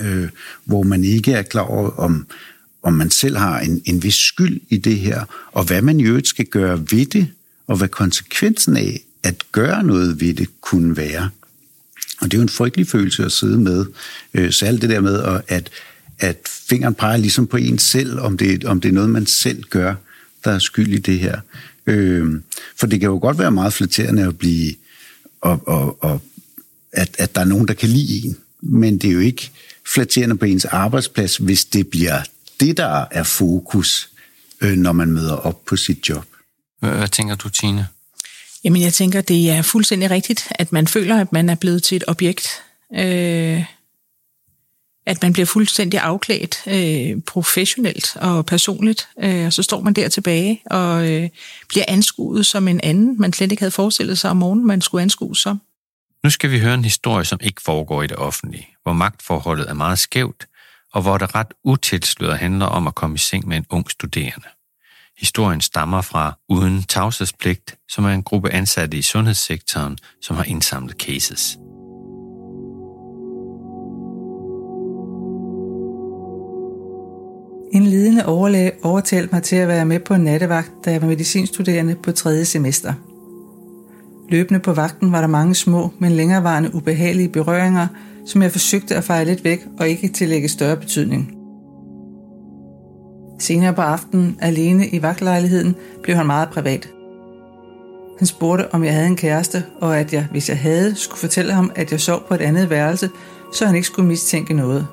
øh, 0.00 0.28
hvor 0.64 0.82
man 0.82 1.04
ikke 1.04 1.32
er 1.32 1.42
klar 1.42 1.62
over, 1.62 1.90
om, 1.90 2.26
om 2.82 2.92
man 2.92 3.10
selv 3.10 3.36
har 3.36 3.60
en, 3.60 3.82
en 3.84 4.02
vis 4.02 4.14
skyld 4.14 4.60
i 4.68 4.76
det 4.76 4.98
her, 4.98 5.24
og 5.52 5.64
hvad 5.64 5.82
man 5.82 6.00
i 6.00 6.04
øvrigt 6.04 6.28
skal 6.28 6.46
gøre 6.46 6.78
ved 6.78 7.06
det, 7.06 7.28
og 7.66 7.76
hvad 7.76 7.88
konsekvensen 7.88 8.76
af 8.76 9.00
at 9.22 9.44
gøre 9.52 9.82
noget 9.84 10.20
ved 10.20 10.34
det 10.34 10.48
kunne 10.60 10.96
være. 10.96 11.30
Og 12.20 12.30
det 12.30 12.34
er 12.34 12.38
jo 12.38 12.42
en 12.42 12.48
frygtelig 12.48 12.88
følelse 12.88 13.24
at 13.24 13.32
sidde 13.32 13.58
med. 13.58 13.86
Øh, 14.34 14.52
så 14.52 14.66
alt 14.66 14.82
det 14.82 14.90
der 14.90 15.00
med, 15.00 15.40
at, 15.48 15.70
at 16.18 16.36
fingeren 16.68 16.94
peger 16.94 17.16
ligesom 17.16 17.46
på 17.46 17.56
en 17.56 17.78
selv, 17.78 18.20
om 18.20 18.38
det, 18.38 18.64
om 18.64 18.80
det 18.80 18.88
er 18.88 18.92
noget, 18.92 19.10
man 19.10 19.26
selv 19.26 19.62
gør, 19.62 19.94
der 20.44 20.50
er 20.50 20.58
skyld 20.58 20.92
i 20.92 20.98
det 20.98 21.18
her. 21.18 21.40
Øh, 21.86 22.40
for 22.76 22.86
det 22.86 23.00
kan 23.00 23.08
jo 23.08 23.18
godt 23.18 23.38
være 23.38 23.50
meget 23.50 23.72
flatterende 23.72 24.22
at 24.22 24.38
blive, 24.38 24.74
og, 25.40 25.68
og, 25.68 26.04
og 26.04 26.22
at, 26.92 27.16
at 27.18 27.34
der 27.34 27.40
er 27.40 27.44
nogen, 27.44 27.68
der 27.68 27.74
kan 27.74 27.88
lide 27.88 28.26
en. 28.26 28.36
Men 28.60 28.98
det 28.98 29.08
er 29.08 29.12
jo 29.12 29.20
ikke 29.20 29.50
flatterende 29.94 30.36
på 30.36 30.44
ens 30.44 30.64
arbejdsplads, 30.64 31.36
hvis 31.36 31.64
det 31.64 31.88
bliver 31.88 32.20
det, 32.60 32.76
der 32.76 33.04
er 33.10 33.22
fokus, 33.22 34.10
øh, 34.60 34.76
når 34.76 34.92
man 34.92 35.12
møder 35.12 35.34
op 35.34 35.64
på 35.64 35.76
sit 35.76 36.08
job. 36.08 36.26
Hvad 36.80 37.08
tænker 37.08 37.34
du, 37.34 37.48
Tine? 37.48 37.88
Jamen, 38.64 38.82
jeg 38.82 38.92
tænker, 38.92 39.20
det 39.20 39.50
er 39.50 39.62
fuldstændig 39.62 40.10
rigtigt, 40.10 40.48
at 40.50 40.72
man 40.72 40.86
føler, 40.86 41.20
at 41.20 41.32
man 41.32 41.48
er 41.48 41.54
blevet 41.54 41.82
til 41.82 41.96
et 41.96 42.04
objekt. 42.06 42.62
Øh, 42.94 43.64
at 45.06 45.22
man 45.22 45.32
bliver 45.32 45.46
fuldstændig 45.46 46.00
afklædt 46.00 46.62
øh, 46.66 47.22
professionelt 47.22 48.16
og 48.16 48.46
personligt, 48.46 49.08
øh, 49.22 49.46
og 49.46 49.52
så 49.52 49.62
står 49.62 49.80
man 49.80 49.92
der 49.92 50.08
tilbage 50.08 50.62
og 50.66 51.10
øh, 51.10 51.28
bliver 51.68 51.84
anskuet 51.88 52.46
som 52.46 52.68
en 52.68 52.80
anden, 52.82 53.20
man 53.20 53.32
slet 53.32 53.50
ikke 53.50 53.60
havde 53.60 53.70
forestillet 53.70 54.18
sig 54.18 54.30
om 54.30 54.36
morgenen, 54.36 54.66
man 54.66 54.80
skulle 54.80 55.02
anskues 55.02 55.38
som. 55.38 55.60
Nu 56.24 56.30
skal 56.30 56.50
vi 56.50 56.60
høre 56.60 56.74
en 56.74 56.84
historie, 56.84 57.24
som 57.24 57.38
ikke 57.42 57.62
foregår 57.62 58.02
i 58.02 58.06
det 58.06 58.16
offentlige, 58.16 58.68
hvor 58.82 58.92
magtforholdet 58.92 59.68
er 59.68 59.74
meget 59.74 59.98
skævt, 59.98 60.46
og 60.92 61.02
hvor 61.02 61.18
det 61.18 61.34
ret 61.34 61.54
utilsløret 61.64 62.38
handler 62.38 62.66
om 62.66 62.86
at 62.86 62.94
komme 62.94 63.14
i 63.14 63.18
seng 63.18 63.48
med 63.48 63.56
en 63.56 63.66
ung 63.70 63.90
studerende. 63.90 64.46
Historien 65.18 65.60
stammer 65.60 66.00
fra 66.00 66.38
Uden 66.48 66.82
Tavshedspligt, 66.82 67.76
som 67.88 68.04
er 68.04 68.08
en 68.08 68.22
gruppe 68.22 68.50
ansatte 68.50 68.96
i 68.98 69.02
sundhedssektoren, 69.02 69.98
som 70.22 70.36
har 70.36 70.44
indsamlet 70.44 70.96
cases. 70.96 71.58
En 77.72 77.86
lidende 77.86 78.26
overlæge 78.26 78.72
overtalte 78.82 79.34
mig 79.34 79.42
til 79.42 79.56
at 79.56 79.68
være 79.68 79.86
med 79.86 80.00
på 80.00 80.14
en 80.14 80.24
nattevagt, 80.24 80.70
da 80.84 80.92
jeg 80.92 81.02
var 81.02 81.08
medicinstuderende 81.08 81.94
på 81.94 82.12
tredje 82.12 82.44
semester. 82.44 82.94
Løbende 84.28 84.60
på 84.60 84.72
vagten 84.72 85.12
var 85.12 85.20
der 85.20 85.28
mange 85.28 85.54
små, 85.54 85.92
men 85.98 86.12
længerevarende 86.12 86.74
ubehagelige 86.74 87.28
berøringer, 87.28 87.86
som 88.26 88.42
jeg 88.42 88.52
forsøgte 88.52 88.96
at 88.96 89.04
fejre 89.04 89.24
lidt 89.24 89.44
væk 89.44 89.60
og 89.78 89.88
ikke 89.88 90.08
tillægge 90.08 90.48
større 90.48 90.76
betydning. 90.76 91.35
Senere 93.38 93.74
på 93.74 93.80
aftenen, 93.80 94.38
alene 94.40 94.88
i 94.88 95.02
vagtlejligheden, 95.02 95.74
blev 96.02 96.16
han 96.16 96.26
meget 96.26 96.48
privat. 96.48 96.88
Han 98.18 98.26
spurgte, 98.26 98.74
om 98.74 98.84
jeg 98.84 98.94
havde 98.94 99.06
en 99.06 99.16
kæreste, 99.16 99.64
og 99.80 99.98
at 99.98 100.12
jeg, 100.12 100.26
hvis 100.30 100.48
jeg 100.48 100.58
havde, 100.58 100.94
skulle 100.94 101.20
fortælle 101.20 101.52
ham, 101.52 101.72
at 101.74 101.92
jeg 101.92 102.00
sov 102.00 102.22
på 102.28 102.34
et 102.34 102.40
andet 102.40 102.70
værelse, 102.70 103.10
så 103.54 103.66
han 103.66 103.74
ikke 103.74 103.86
skulle 103.86 104.08
mistænke 104.08 104.54
noget. 104.54 104.86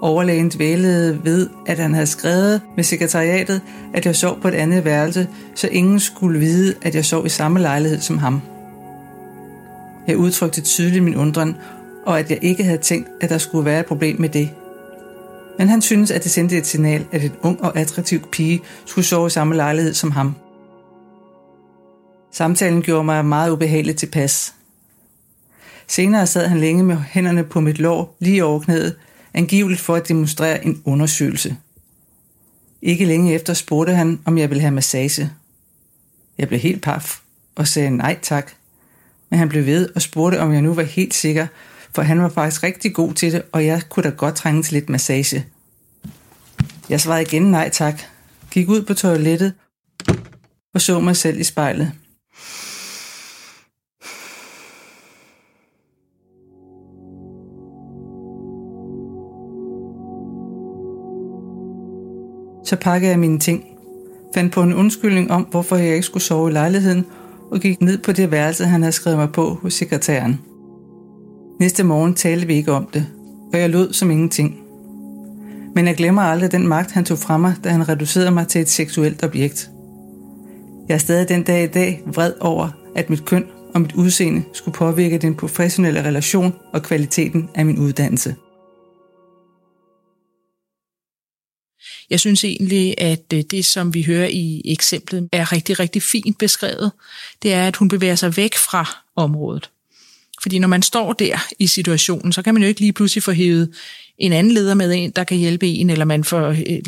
Overlægen 0.00 0.48
dvælede 0.48 1.20
ved, 1.24 1.48
at 1.66 1.78
han 1.78 1.94
havde 1.94 2.06
skrevet 2.06 2.60
med 2.76 2.84
sekretariatet, 2.84 3.60
at 3.94 4.06
jeg 4.06 4.16
sov 4.16 4.40
på 4.40 4.48
et 4.48 4.54
andet 4.54 4.84
værelse, 4.84 5.28
så 5.54 5.68
ingen 5.68 6.00
skulle 6.00 6.38
vide, 6.38 6.74
at 6.82 6.94
jeg 6.94 7.04
sov 7.04 7.26
i 7.26 7.28
samme 7.28 7.60
lejlighed 7.60 8.00
som 8.00 8.18
ham. 8.18 8.42
Jeg 10.06 10.16
udtrykte 10.16 10.60
tydeligt 10.60 11.04
min 11.04 11.16
undren, 11.16 11.56
og 12.06 12.18
at 12.18 12.30
jeg 12.30 12.38
ikke 12.42 12.64
havde 12.64 12.78
tænkt, 12.78 13.08
at 13.20 13.30
der 13.30 13.38
skulle 13.38 13.64
være 13.64 13.80
et 13.80 13.86
problem 13.86 14.20
med 14.20 14.28
det. 14.28 14.50
Men 15.58 15.68
han 15.68 15.82
synes, 15.82 16.10
at 16.10 16.24
det 16.24 16.30
sendte 16.30 16.58
et 16.58 16.66
signal, 16.66 17.06
at 17.12 17.24
en 17.24 17.32
ung 17.42 17.62
og 17.62 17.78
attraktiv 17.78 18.20
pige 18.32 18.60
skulle 18.86 19.04
sove 19.04 19.26
i 19.26 19.30
samme 19.30 19.56
lejlighed 19.56 19.94
som 19.94 20.10
ham. 20.10 20.34
Samtalen 22.32 22.82
gjorde 22.82 23.04
mig 23.04 23.24
meget 23.24 23.50
ubehageligt 23.50 23.98
tilpas. 23.98 24.54
Senere 25.86 26.26
sad 26.26 26.46
han 26.46 26.60
længe 26.60 26.84
med 26.84 26.96
hænderne 26.96 27.44
på 27.44 27.60
mit 27.60 27.78
lår 27.78 28.16
lige 28.18 28.44
over 28.44 28.60
knæet, 28.60 28.96
angiveligt 29.34 29.80
for 29.80 29.94
at 29.94 30.08
demonstrere 30.08 30.64
en 30.64 30.82
undersøgelse. 30.84 31.56
Ikke 32.82 33.04
længe 33.04 33.34
efter 33.34 33.54
spurgte 33.54 33.94
han, 33.94 34.20
om 34.24 34.38
jeg 34.38 34.50
ville 34.50 34.60
have 34.60 34.74
massage. 34.74 35.30
Jeg 36.38 36.48
blev 36.48 36.60
helt 36.60 36.82
paf 36.82 37.18
og 37.54 37.68
sagde 37.68 37.90
nej 37.90 38.18
tak. 38.22 38.52
Men 39.30 39.38
han 39.38 39.48
blev 39.48 39.66
ved 39.66 39.88
og 39.94 40.02
spurgte, 40.02 40.40
om 40.40 40.52
jeg 40.52 40.62
nu 40.62 40.74
var 40.74 40.82
helt 40.82 41.14
sikker, 41.14 41.46
for 41.94 42.02
han 42.02 42.22
var 42.22 42.28
faktisk 42.28 42.62
rigtig 42.62 42.94
god 42.94 43.12
til 43.12 43.32
det, 43.32 43.42
og 43.52 43.66
jeg 43.66 43.82
kunne 43.88 44.02
da 44.02 44.10
godt 44.10 44.36
trænge 44.36 44.62
til 44.62 44.72
lidt 44.72 44.88
massage. 44.88 45.46
Jeg 46.88 47.00
svarede 47.00 47.22
igen 47.22 47.42
nej 47.42 47.68
tak, 47.68 48.00
gik 48.50 48.68
ud 48.68 48.82
på 48.82 48.94
toilettet 48.94 49.52
og 50.74 50.80
så 50.80 51.00
mig 51.00 51.16
selv 51.16 51.40
i 51.40 51.44
spejlet. 51.44 51.92
Så 62.64 62.76
pakkede 62.80 63.10
jeg 63.10 63.18
mine 63.18 63.38
ting, 63.38 63.64
fandt 64.34 64.52
på 64.52 64.62
en 64.62 64.74
undskyldning 64.74 65.30
om, 65.30 65.42
hvorfor 65.42 65.76
jeg 65.76 65.94
ikke 65.94 66.02
skulle 66.02 66.22
sove 66.22 66.50
i 66.50 66.52
lejligheden, 66.52 67.06
og 67.50 67.60
gik 67.60 67.80
ned 67.80 67.98
på 67.98 68.12
det 68.12 68.30
værelse, 68.30 68.64
han 68.64 68.82
havde 68.82 68.92
skrevet 68.92 69.18
mig 69.18 69.32
på 69.32 69.54
hos 69.54 69.74
sekretæren. 69.74 70.40
Næste 71.60 71.84
morgen 71.84 72.14
talte 72.14 72.46
vi 72.46 72.54
ikke 72.54 72.72
om 72.72 72.88
det, 72.94 73.06
og 73.52 73.60
jeg 73.60 73.70
lød 73.70 73.92
som 73.92 74.10
ingenting. 74.10 74.67
Men 75.78 75.86
jeg 75.86 75.96
glemmer 75.96 76.22
aldrig 76.22 76.52
den 76.52 76.68
magt, 76.68 76.90
han 76.90 77.04
tog 77.04 77.18
fra 77.18 77.36
mig, 77.36 77.54
da 77.64 77.68
han 77.68 77.88
reducerede 77.88 78.30
mig 78.30 78.48
til 78.48 78.60
et 78.60 78.68
seksuelt 78.68 79.24
objekt. 79.24 79.70
Jeg 80.88 80.94
er 80.94 80.98
stadig 80.98 81.28
den 81.28 81.42
dag 81.42 81.64
i 81.64 81.66
dag 81.66 82.02
vred 82.06 82.32
over, 82.40 82.68
at 82.96 83.10
mit 83.10 83.24
køn 83.24 83.46
og 83.74 83.80
mit 83.80 83.92
udseende 83.92 84.44
skulle 84.52 84.74
påvirke 84.74 85.18
den 85.18 85.34
professionelle 85.34 86.04
relation 86.04 86.54
og 86.72 86.82
kvaliteten 86.82 87.48
af 87.54 87.66
min 87.66 87.78
uddannelse. 87.78 88.36
Jeg 92.10 92.20
synes 92.20 92.44
egentlig, 92.44 93.00
at 93.00 93.32
øh, 93.34 93.42
det, 93.50 93.64
som 93.64 93.94
vi 93.94 94.02
hører 94.02 94.28
i 94.28 94.62
eksemplet, 94.64 95.28
er 95.32 95.52
rigtig, 95.52 95.80
rigtig 95.80 96.02
fint 96.02 96.38
beskrevet. 96.38 96.92
Det 97.42 97.52
er, 97.52 97.66
at 97.66 97.76
hun 97.76 97.88
bevæger 97.88 98.14
sig 98.14 98.36
væk 98.36 98.54
fra 98.54 99.02
området. 99.16 99.70
Fordi 100.42 100.58
når 100.58 100.68
man 100.68 100.82
står 100.82 101.12
der 101.12 101.46
i 101.58 101.66
situationen, 101.66 102.32
så 102.32 102.42
kan 102.42 102.54
man 102.54 102.62
jo 102.62 102.68
ikke 102.68 102.80
lige 102.80 102.92
pludselig 102.92 103.22
få 103.22 103.32
hævet 103.32 103.70
en 104.18 104.32
anden 104.32 104.52
leder 104.52 104.74
med 104.74 104.94
en, 104.96 105.10
der 105.10 105.24
kan 105.24 105.36
hjælpe 105.36 105.66
en, 105.66 105.90
eller 105.90 106.04
man 106.04 106.24
får 106.24 106.48
øh, 106.48 106.78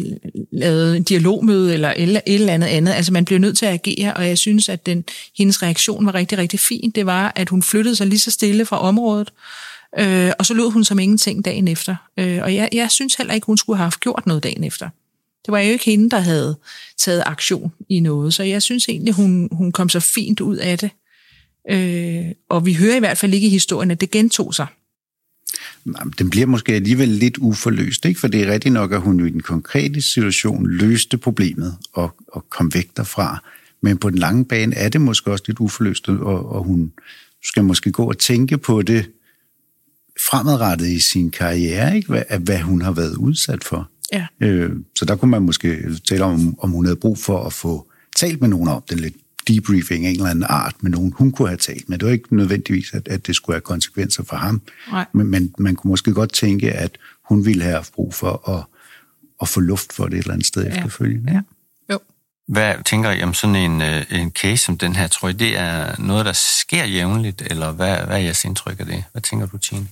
lavet 0.52 0.96
en 0.96 1.02
dialogmøde, 1.02 1.72
eller 1.72 1.92
et 1.96 2.20
eller 2.26 2.52
andet 2.52 2.68
andet. 2.68 2.92
Altså 2.92 3.12
man 3.12 3.24
bliver 3.24 3.38
nødt 3.38 3.58
til 3.58 3.66
at 3.66 3.72
agere, 3.72 4.14
og 4.14 4.28
jeg 4.28 4.38
synes, 4.38 4.68
at 4.68 4.86
den, 4.86 5.04
hendes 5.38 5.62
reaktion 5.62 6.06
var 6.06 6.14
rigtig, 6.14 6.38
rigtig 6.38 6.60
fin. 6.60 6.90
Det 6.90 7.06
var, 7.06 7.32
at 7.36 7.48
hun 7.48 7.62
flyttede 7.62 7.96
sig 7.96 8.06
lige 8.06 8.18
så 8.18 8.30
stille 8.30 8.66
fra 8.66 8.80
området, 8.80 9.32
øh, 9.98 10.32
og 10.38 10.46
så 10.46 10.54
lød 10.54 10.70
hun 10.70 10.84
som 10.84 10.98
ingenting 10.98 11.44
dagen 11.44 11.68
efter. 11.68 11.96
Øh, 12.16 12.42
og 12.42 12.54
jeg, 12.54 12.68
jeg 12.72 12.90
synes 12.90 13.14
heller 13.14 13.34
ikke, 13.34 13.46
hun 13.46 13.58
skulle 13.58 13.76
have 13.76 13.84
haft 13.84 14.00
gjort 14.00 14.26
noget 14.26 14.42
dagen 14.42 14.64
efter. 14.64 14.88
Det 15.46 15.52
var 15.52 15.58
jo 15.58 15.72
ikke 15.72 15.84
hende, 15.84 16.10
der 16.10 16.18
havde 16.18 16.56
taget 16.98 17.22
aktion 17.26 17.72
i 17.88 18.00
noget, 18.00 18.34
så 18.34 18.42
jeg 18.42 18.62
synes 18.62 18.88
egentlig, 18.88 19.14
hun, 19.14 19.48
hun 19.52 19.72
kom 19.72 19.88
så 19.88 20.00
fint 20.00 20.40
ud 20.40 20.56
af 20.56 20.78
det. 20.78 20.90
Øh, 21.70 22.24
og 22.48 22.66
vi 22.66 22.74
hører 22.74 22.96
i 22.96 22.98
hvert 22.98 23.18
fald 23.18 23.34
ikke 23.34 23.46
i 23.46 23.50
historien, 23.50 23.90
at 23.90 24.00
det 24.00 24.10
gentog 24.10 24.54
sig. 24.54 24.66
Den 26.18 26.30
bliver 26.30 26.46
måske 26.46 26.72
alligevel 26.72 27.08
lidt 27.08 27.38
uforløst, 27.38 28.04
ikke? 28.04 28.20
for 28.20 28.28
det 28.28 28.42
er 28.42 28.52
rigtigt 28.52 28.72
nok, 28.72 28.92
at 28.92 29.00
hun 29.00 29.20
jo 29.20 29.26
i 29.26 29.30
den 29.30 29.40
konkrete 29.40 30.02
situation 30.02 30.66
løste 30.66 31.18
problemet 31.18 31.76
og, 31.92 32.14
og 32.28 32.46
kom 32.50 32.74
væk 32.74 32.96
derfra. 32.96 33.44
Men 33.82 33.98
på 33.98 34.10
den 34.10 34.18
lange 34.18 34.44
bane 34.44 34.76
er 34.76 34.88
det 34.88 35.00
måske 35.00 35.30
også 35.30 35.44
lidt 35.46 35.60
uforløst, 35.60 36.08
og, 36.08 36.52
og 36.52 36.64
hun 36.64 36.92
skal 37.42 37.64
måske 37.64 37.92
gå 37.92 38.08
og 38.08 38.18
tænke 38.18 38.58
på 38.58 38.82
det 38.82 39.10
fremadrettet 40.28 40.86
i 40.86 41.00
sin 41.00 41.30
karriere, 41.30 41.96
ikke? 41.96 42.08
Hvad, 42.08 42.38
hvad 42.38 42.58
hun 42.58 42.82
har 42.82 42.92
været 42.92 43.16
udsat 43.16 43.64
for. 43.64 43.90
Ja. 44.12 44.26
Øh, 44.40 44.70
så 44.98 45.04
der 45.04 45.16
kunne 45.16 45.30
man 45.30 45.42
måske 45.42 45.96
tale 46.08 46.24
om, 46.24 46.58
om 46.58 46.70
hun 46.70 46.84
havde 46.84 46.96
brug 46.96 47.18
for 47.18 47.44
at 47.44 47.52
få 47.52 47.90
talt 48.16 48.40
med 48.40 48.48
nogen 48.48 48.68
om 48.68 48.82
det 48.90 49.00
lidt 49.00 49.14
debriefing 49.54 50.06
af 50.06 50.10
en 50.10 50.16
eller 50.16 50.30
anden 50.30 50.44
art 50.48 50.74
med 50.80 50.90
nogen, 50.90 51.12
hun 51.16 51.32
kunne 51.32 51.48
have 51.48 51.58
talt 51.58 51.88
med. 51.88 51.98
Det 51.98 52.06
var 52.06 52.12
ikke 52.12 52.36
nødvendigvis, 52.36 52.94
at, 52.94 53.08
at 53.08 53.26
det 53.26 53.36
skulle 53.36 53.54
have 53.54 53.60
konsekvenser 53.60 54.24
for 54.24 54.36
ham. 54.36 54.62
Nej. 54.90 55.06
Men, 55.12 55.26
men 55.26 55.54
man 55.58 55.76
kunne 55.76 55.88
måske 55.88 56.12
godt 56.12 56.32
tænke, 56.32 56.72
at 56.72 56.98
hun 57.28 57.44
ville 57.44 57.62
have 57.62 57.84
brug 57.94 58.14
for 58.14 58.50
at, 58.50 58.64
at 59.42 59.48
få 59.48 59.60
luft 59.60 59.92
for 59.92 60.04
det 60.04 60.14
et 60.14 60.18
eller 60.18 60.32
andet 60.32 60.46
sted 60.46 60.62
ja. 60.64 60.76
efterfølgende. 60.76 61.32
Ja. 61.32 61.40
Jo. 61.92 61.98
Hvad 62.48 62.74
tænker 62.84 63.10
I 63.10 63.22
om 63.22 63.34
sådan 63.34 63.56
en, 63.56 63.82
øh, 63.82 64.04
en 64.10 64.30
case 64.30 64.64
som 64.64 64.78
den 64.78 64.96
her? 64.96 65.06
Tror 65.08 65.28
I, 65.28 65.32
det 65.32 65.58
er 65.58 66.00
noget, 66.00 66.26
der 66.26 66.32
sker 66.32 66.84
jævnligt, 66.84 67.42
eller 67.50 67.72
hvad, 67.72 67.96
hvad 67.96 68.16
er 68.16 68.20
jeres 68.20 68.44
indtryk 68.44 68.80
af 68.80 68.86
det? 68.86 69.04
Hvad 69.12 69.22
tænker 69.22 69.46
du, 69.46 69.58
Tine? 69.58 69.88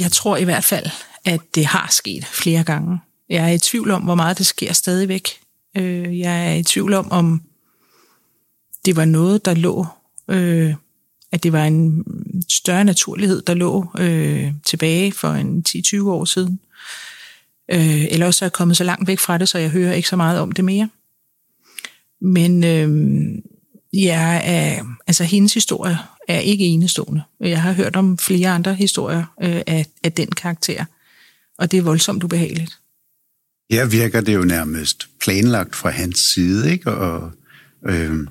Jeg 0.00 0.12
tror 0.12 0.36
i 0.36 0.44
hvert 0.44 0.64
fald, 0.64 0.86
at 1.24 1.40
det 1.54 1.66
har 1.66 1.88
sket 1.90 2.26
flere 2.26 2.64
gange. 2.64 3.00
Jeg 3.28 3.44
er 3.44 3.48
i 3.48 3.58
tvivl 3.58 3.90
om, 3.90 4.02
hvor 4.02 4.14
meget 4.14 4.38
det 4.38 4.46
sker 4.46 4.72
stadigvæk. 4.72 5.28
Øh, 5.76 6.18
jeg 6.18 6.52
er 6.52 6.54
i 6.54 6.62
tvivl 6.62 6.94
om, 6.94 7.12
om 7.12 7.42
det 8.88 8.96
var 8.96 9.04
noget, 9.04 9.44
der 9.44 9.54
lå, 9.54 9.86
øh, 10.28 10.74
at 11.32 11.42
det 11.42 11.52
var 11.52 11.64
en 11.64 12.04
større 12.48 12.84
naturlighed, 12.84 13.42
der 13.42 13.54
lå 13.54 13.90
øh, 13.98 14.52
tilbage 14.64 15.12
for 15.12 15.28
en 15.28 15.64
10-20 15.68 16.02
år 16.02 16.24
siden. 16.24 16.60
Øh, 17.72 18.04
eller 18.04 18.26
også 18.26 18.44
er 18.44 18.46
jeg 18.46 18.52
kommet 18.52 18.76
så 18.76 18.84
langt 18.84 19.08
væk 19.08 19.18
fra 19.18 19.38
det, 19.38 19.48
så 19.48 19.58
jeg 19.58 19.70
hører 19.70 19.92
ikke 19.92 20.08
så 20.08 20.16
meget 20.16 20.40
om 20.40 20.52
det 20.52 20.64
mere. 20.64 20.88
Men 22.20 22.64
øh, 22.64 23.28
jeg 23.92 24.42
er, 24.44 24.84
altså 25.06 25.24
hendes 25.24 25.54
historie 25.54 25.98
er 26.28 26.38
ikke 26.38 26.64
enestående. 26.64 27.22
Jeg 27.40 27.62
har 27.62 27.72
hørt 27.72 27.96
om 27.96 28.18
flere 28.18 28.48
andre 28.48 28.74
historier 28.74 29.24
øh, 29.42 29.62
af, 29.66 29.86
af 30.02 30.12
den 30.12 30.28
karakter, 30.28 30.84
og 31.58 31.70
det 31.70 31.76
er 31.78 31.82
voldsomt 31.82 32.24
ubehageligt. 32.24 32.78
Her 33.70 33.86
virker 33.86 34.20
det 34.20 34.34
jo 34.34 34.42
nærmest 34.42 35.08
planlagt 35.20 35.76
fra 35.76 35.90
hans 35.90 36.18
side, 36.18 36.72
ikke? 36.72 36.90
Og, 36.92 37.30
øh, 37.86 38.26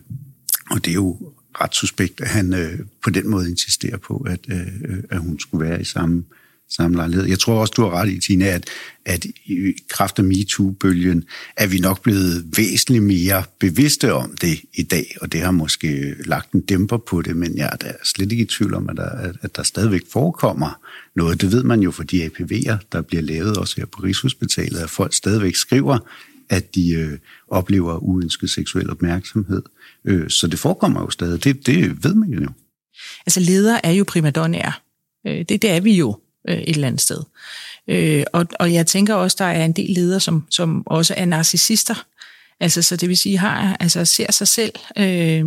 og 0.72 0.86
det 0.86 0.92
er 0.92 0.96
jo 0.96 1.34
ret 1.62 1.76
suspekt, 1.76 2.22
at 2.22 2.28
han 2.28 2.54
øh, 2.54 2.80
på 3.04 3.10
den 3.10 3.30
måde 3.30 3.50
insisterer 3.50 3.98
på, 3.98 4.26
at, 4.30 4.40
øh, 4.52 5.04
at 5.10 5.20
hun 5.20 5.40
skulle 5.40 5.70
være 5.70 5.82
i 5.82 5.84
samme, 5.84 6.24
samme 6.70 6.98
lejlighed. 6.98 7.26
Jeg 7.26 7.40
tror 7.40 7.60
også, 7.62 7.74
du 7.78 7.82
har 7.82 7.90
ret 7.90 8.10
i, 8.10 8.20
Tina, 8.20 8.46
at, 8.46 8.70
at 9.06 9.26
i 9.26 9.74
kraft 9.90 10.20
af 10.20 10.26
MeToo-bølgen 10.26 11.24
er 11.58 11.68
vi 11.68 11.80
nok 11.80 12.02
blevet 12.02 12.46
væsentligt 12.58 13.04
mere 13.04 13.44
bevidste 13.60 14.14
om 14.14 14.36
det 14.42 14.62
i 14.74 14.84
dag, 14.84 15.16
og 15.22 15.32
det 15.32 15.42
har 15.42 15.52
måske 15.52 16.16
lagt 16.26 16.52
en 16.52 16.62
dæmper 16.62 16.98
på 16.98 17.22
det, 17.22 17.36
men 17.36 17.58
jeg 17.58 17.70
er 17.74 17.78
da 17.78 17.94
slet 18.04 18.32
ikke 18.32 18.44
i 18.44 18.48
tvivl 18.48 18.74
om, 18.74 18.90
at 18.90 18.98
der, 18.98 19.34
at 19.42 19.56
der 19.56 19.64
stadigvæk 19.64 20.02
forekommer 20.12 20.80
noget. 21.16 21.42
Det 21.42 21.52
ved 21.52 21.64
man 21.64 21.80
jo 21.80 21.92
for 21.92 22.04
de 22.04 22.26
APV'er, 22.26 22.78
der 22.92 23.02
bliver 23.02 23.22
lavet 23.22 23.58
også 23.58 23.76
her 23.78 23.86
på 23.86 24.02
Rigshospitalet, 24.04 24.80
at 24.80 24.90
folk 24.90 25.14
stadigvæk 25.14 25.56
skriver, 25.56 26.00
at 26.50 26.76
de 26.76 26.92
øh, 26.92 27.20
oplever 27.48 27.98
uønsket 27.98 28.50
seksuel 28.50 28.90
opmærksomhed. 28.90 29.62
Øh, 30.06 30.30
så 30.30 30.48
det 30.48 30.60
forekommer 30.60 31.02
jo 31.02 31.10
stadig. 31.10 31.44
Det, 31.44 31.66
det 31.68 32.04
ved 32.04 32.14
man 32.14 32.30
jo. 32.30 32.50
Altså 33.26 33.40
ledere 33.40 33.86
er 33.86 33.92
jo 33.92 34.04
primadonnaer. 34.08 34.82
Øh, 35.28 35.46
det, 35.50 35.62
det 35.62 35.70
er 35.70 35.80
vi 35.80 35.94
jo 35.94 36.20
øh, 36.50 36.58
et 36.58 36.70
eller 36.70 36.88
andet 36.88 37.02
sted. 37.02 37.24
Øh, 37.88 38.24
og, 38.34 38.46
og 38.60 38.74
jeg 38.74 38.88
tænker 38.88 39.14
også, 39.14 39.36
der 39.40 39.46
er 39.46 39.66
en 39.66 39.72
del 39.72 39.90
ledere, 39.90 40.20
som, 40.20 40.46
som 40.50 40.88
også 40.88 41.14
er 41.18 41.26
narcissister. 41.26 42.06
Altså, 42.60 42.82
så 42.82 42.96
det 42.96 43.10
vil 43.10 43.18
sige, 43.18 43.38
har, 43.38 43.78
altså, 43.80 44.06
ser 44.06 44.32
sig 44.32 44.48
selv 44.48 44.72
øh, 44.98 45.46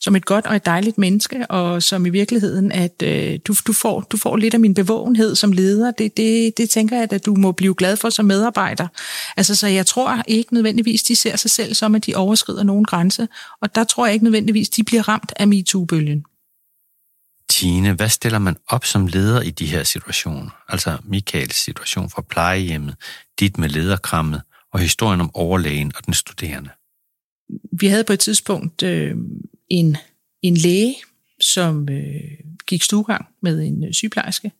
som 0.00 0.16
et 0.16 0.24
godt 0.24 0.46
og 0.46 0.56
et 0.56 0.66
dejligt 0.66 0.98
menneske, 0.98 1.46
og 1.46 1.82
som 1.82 2.06
i 2.06 2.10
virkeligheden, 2.10 2.72
at 2.72 3.02
øh, 3.02 3.38
du, 3.44 3.54
du, 3.66 3.72
får, 3.72 4.00
du 4.00 4.16
får 4.16 4.36
lidt 4.36 4.54
af 4.54 4.60
min 4.60 4.74
bevågenhed 4.74 5.34
som 5.34 5.52
leder. 5.52 5.90
Det, 5.90 6.16
det, 6.16 6.58
det 6.58 6.70
tænker 6.70 6.96
jeg, 6.96 7.12
at 7.12 7.26
du 7.26 7.34
må 7.34 7.52
blive 7.52 7.74
glad 7.74 7.96
for 7.96 8.10
som 8.10 8.24
medarbejder. 8.24 8.88
Altså, 9.36 9.54
så 9.54 9.66
jeg 9.66 9.86
tror 9.86 10.22
ikke 10.28 10.54
nødvendigvis, 10.54 11.02
de 11.02 11.16
ser 11.16 11.36
sig 11.36 11.50
selv 11.50 11.74
som, 11.74 11.94
at 11.94 12.06
de 12.06 12.14
overskrider 12.14 12.62
nogen 12.62 12.84
grænse, 12.84 13.28
og 13.62 13.74
der 13.74 13.84
tror 13.84 14.06
jeg 14.06 14.12
ikke 14.12 14.24
nødvendigvis, 14.24 14.68
de 14.68 14.84
bliver 14.84 15.08
ramt 15.08 15.32
af 15.36 15.48
MeToo-bølgen. 15.48 16.24
Tine, 17.50 17.92
hvad 17.92 18.08
stiller 18.08 18.38
man 18.38 18.56
op 18.68 18.84
som 18.84 19.06
leder 19.06 19.40
i 19.42 19.50
de 19.50 19.66
her 19.66 19.84
situationer? 19.84 20.50
Altså 20.68 20.98
Michaels 21.04 21.64
situation 21.64 22.10
fra 22.10 22.22
plejehjemmet, 22.22 22.94
dit 23.40 23.58
med 23.58 23.68
lederkrammet 23.68 24.42
og 24.72 24.80
historien 24.80 25.20
om 25.20 25.30
overlægen 25.34 25.92
og 25.96 26.06
den 26.06 26.14
studerende. 26.14 26.70
Vi 27.80 27.86
havde 27.86 28.04
på 28.04 28.12
et 28.12 28.20
tidspunkt 28.20 28.82
øh, 28.82 29.16
en, 29.70 29.96
en 30.42 30.56
læge, 30.56 30.96
som 31.40 31.88
øh, 31.88 32.20
gik 32.66 32.82
stuegang 32.82 33.26
med 33.40 33.62
en 33.62 33.84
øh, 33.84 33.92
sygeplejerske, 33.92 34.52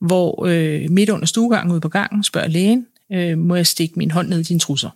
hvor 0.00 0.46
øh, 0.46 0.90
midt 0.90 1.10
under 1.10 1.26
stuegangen 1.26 1.72
ude 1.72 1.80
på 1.80 1.88
gangen 1.88 2.24
spørger 2.24 2.48
lægen, 2.48 2.86
øh, 3.12 3.38
må 3.38 3.56
jeg 3.56 3.66
stikke 3.66 3.94
min 3.98 4.10
hånd 4.10 4.28
ned 4.28 4.40
i 4.40 4.42
dine 4.42 4.60
trusser? 4.60 4.90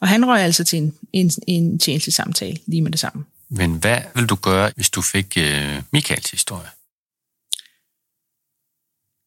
Og 0.00 0.08
han 0.08 0.26
røg 0.26 0.40
altså 0.40 0.64
til 0.64 0.76
en, 0.76 0.94
en, 1.12 1.30
en 1.46 1.78
tjenestesamtale 1.78 2.58
lige 2.66 2.82
med 2.82 2.90
det 2.90 3.00
samme. 3.00 3.24
Men 3.48 3.74
hvad 3.74 3.98
vil 4.14 4.26
du 4.26 4.34
gøre, 4.34 4.72
hvis 4.74 4.90
du 4.90 5.02
fik 5.02 5.38
øh, 5.38 5.82
Michaels 5.92 6.30
historie? 6.30 6.68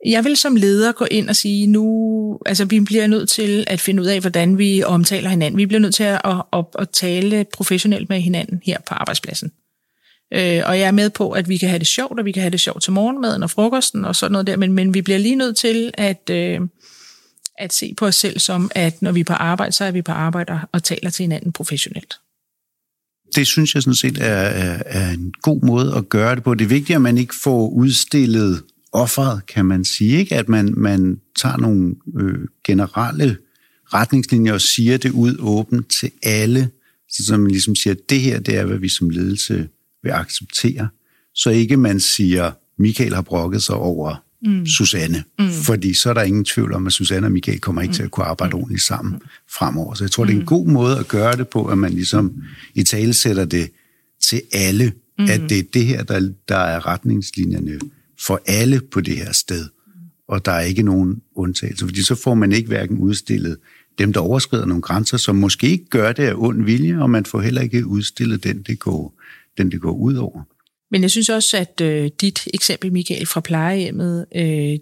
Jeg 0.06 0.24
vil 0.24 0.38
som 0.38 0.56
leder 0.56 0.92
gå 0.92 1.06
ind 1.12 1.30
og 1.30 1.36
sige, 1.36 1.68
nu, 1.68 2.40
altså 2.46 2.66
vi 2.66 2.80
bliver 2.80 3.08
nødt 3.08 3.30
til 3.30 3.64
at 3.68 3.82
finde 3.82 4.02
ud 4.04 4.08
af, 4.08 4.20
hvordan 4.20 4.58
vi 4.58 4.84
omtaler 4.84 5.30
hinanden. 5.30 5.58
Vi 5.58 5.66
bliver 5.66 5.80
nødt 5.80 5.96
til 5.96 6.04
at, 6.04 6.22
at, 6.26 6.44
at, 6.54 6.66
at 6.80 6.90
tale 6.90 7.46
professionelt 7.54 8.10
med 8.10 8.22
hinanden 8.22 8.62
her 8.66 8.78
på 8.88 8.94
arbejdspladsen. 8.94 9.52
Øh, 10.34 10.62
og 10.66 10.80
jeg 10.80 10.88
er 10.88 10.92
med 10.92 11.10
på, 11.10 11.32
at 11.32 11.50
vi 11.50 11.58
kan 11.58 11.70
have 11.70 11.80
det 11.80 11.88
sjovt, 11.88 12.20
og 12.20 12.26
vi 12.26 12.32
kan 12.32 12.42
have 12.42 12.52
det 12.52 12.60
sjovt 12.60 12.84
til 12.84 12.94
morgenmaden 12.94 13.44
og 13.44 13.50
frokosten 13.50 14.06
og 14.06 14.16
sådan 14.16 14.32
noget 14.32 14.48
der, 14.48 14.58
men, 14.58 14.74
men 14.74 14.94
vi 14.94 15.02
bliver 15.02 15.20
lige 15.20 15.36
nødt 15.36 15.58
til 15.58 15.92
at, 15.94 16.30
øh, 16.30 16.60
at 17.60 17.74
se 17.74 17.94
på 17.98 18.06
os 18.06 18.16
selv 18.16 18.40
som, 18.40 18.72
at 18.76 19.02
når 19.02 19.12
vi 19.12 19.20
er 19.20 19.24
på 19.24 19.34
arbejde, 19.34 19.72
så 19.72 19.86
er 19.86 19.92
vi 19.92 20.02
på 20.02 20.12
arbejde 20.12 20.60
og 20.72 20.84
taler 20.84 21.10
til 21.10 21.24
hinanden 21.24 21.52
professionelt. 21.52 22.14
Det 23.36 23.48
synes 23.48 23.76
jeg 23.76 23.84
sådan 23.84 23.96
set 23.96 24.18
er, 24.18 24.26
er, 24.26 24.84
er 24.86 25.12
en 25.12 25.34
god 25.42 25.62
måde 25.66 25.96
at 25.96 26.10
gøre 26.10 26.36
det 26.36 26.44
på. 26.44 26.54
Det 26.54 26.66
er 26.66 26.70
vigtigt, 26.70 26.96
at 26.96 27.02
man 27.02 27.18
ikke 27.18 27.36
får 27.44 27.70
udstillet 27.70 28.64
offeret, 28.92 29.46
kan 29.46 29.66
man 29.66 29.86
sige, 29.86 30.18
ikke? 30.18 30.36
at 30.36 30.50
man, 30.50 30.74
man 30.78 31.20
tager 31.36 31.58
nogle 31.58 31.96
øh, 32.20 32.48
generelle 32.64 33.38
retningslinjer 33.94 34.54
og 34.54 34.62
siger 34.62 34.98
det 34.98 35.12
ud 35.12 35.36
åbent 35.40 35.92
til 36.00 36.12
alle, 36.24 36.70
så 37.10 37.38
man 37.38 37.52
ligesom 37.52 37.76
siger, 37.76 37.94
at 37.94 38.10
det 38.10 38.22
her, 38.22 38.40
det 38.40 38.56
er, 38.56 38.66
hvad 38.66 38.78
vi 38.78 38.90
som 38.90 39.10
ledelse 39.10 39.70
vil 40.04 40.10
acceptere. 40.10 40.88
Så 41.34 41.50
ikke 41.50 41.78
man 41.78 42.00
siger, 42.00 42.52
Michael 42.78 43.14
har 43.14 43.22
brokket 43.22 43.64
sig 43.64 43.76
over 43.76 44.16
mm. 44.42 44.66
Susanne, 44.66 45.24
mm. 45.40 45.50
fordi 45.50 45.94
så 45.94 46.10
er 46.10 46.14
der 46.14 46.22
ingen 46.22 46.46
tvivl 46.46 46.74
om, 46.74 46.88
at 46.88 46.94
Susanne 46.94 47.28
og 47.28 47.32
Michael 47.32 47.60
kommer 47.60 47.82
ikke 47.82 47.92
mm. 47.92 47.96
til 47.96 48.04
at 48.04 48.12
kunne 48.12 48.26
arbejde 48.26 48.54
mm. 48.56 48.60
ordentligt 48.60 48.84
sammen 48.84 49.14
mm. 49.14 49.20
fremover. 49.52 49.94
Så 49.94 50.04
jeg 50.04 50.12
tror, 50.12 50.24
mm. 50.24 50.28
det 50.28 50.36
er 50.36 50.40
en 50.40 50.46
god 50.46 50.68
måde 50.68 51.00
at 51.00 51.08
gøre 51.08 51.36
det 51.36 51.48
på, 51.48 51.66
at 51.66 51.78
man 51.78 51.94
ligesom 51.94 52.44
i 52.76 52.84
tale 52.84 53.14
sætter 53.14 53.46
det 53.46 53.70
til 54.22 54.42
alle, 54.54 54.94
mm. 55.20 55.26
at 55.26 55.42
det 55.50 55.60
er 55.60 55.64
det 55.74 55.86
her, 55.86 56.04
der, 56.04 56.32
der 56.48 56.58
er 56.58 56.88
retningslinjerne 56.88 57.80
for 58.26 58.42
alle 58.46 58.82
på 58.92 59.02
det 59.02 59.18
her 59.18 59.32
sted. 59.32 59.70
Og 60.28 60.46
der 60.46 60.52
er 60.52 60.62
ikke 60.62 60.84
nogen 60.84 61.22
undtagelse, 61.36 61.86
fordi 61.86 62.04
så 62.04 62.16
får 62.16 62.34
man 62.34 62.52
ikke 62.52 62.68
hverken 62.68 62.98
udstillet 62.98 63.58
dem, 63.98 64.14
der 64.14 64.20
overskrider 64.20 64.66
nogle 64.66 64.82
grænser, 64.82 65.18
som 65.18 65.36
måske 65.36 65.70
ikke 65.70 65.86
gør 65.86 66.12
det 66.12 66.24
af 66.24 66.34
ond 66.36 66.64
vilje, 66.64 67.02
og 67.02 67.10
man 67.10 67.26
får 67.26 67.42
heller 67.42 67.62
ikke 67.62 67.86
udstillet 67.86 68.44
den, 68.44 68.62
det 68.62 68.80
går, 68.80 69.14
den, 69.58 69.72
det 69.72 69.82
går 69.82 69.92
ud 69.92 70.16
over. 70.16 70.44
Men 70.92 71.02
jeg 71.02 71.12
synes 71.12 71.30
også, 71.30 71.58
at 71.58 71.82
øh, 71.82 72.12
dit 72.22 72.48
eksempel, 72.54 72.94
Michael, 72.94 73.26
fra 73.26 73.42
plejehjemmet, 73.42 74.26
øh, 74.36 74.80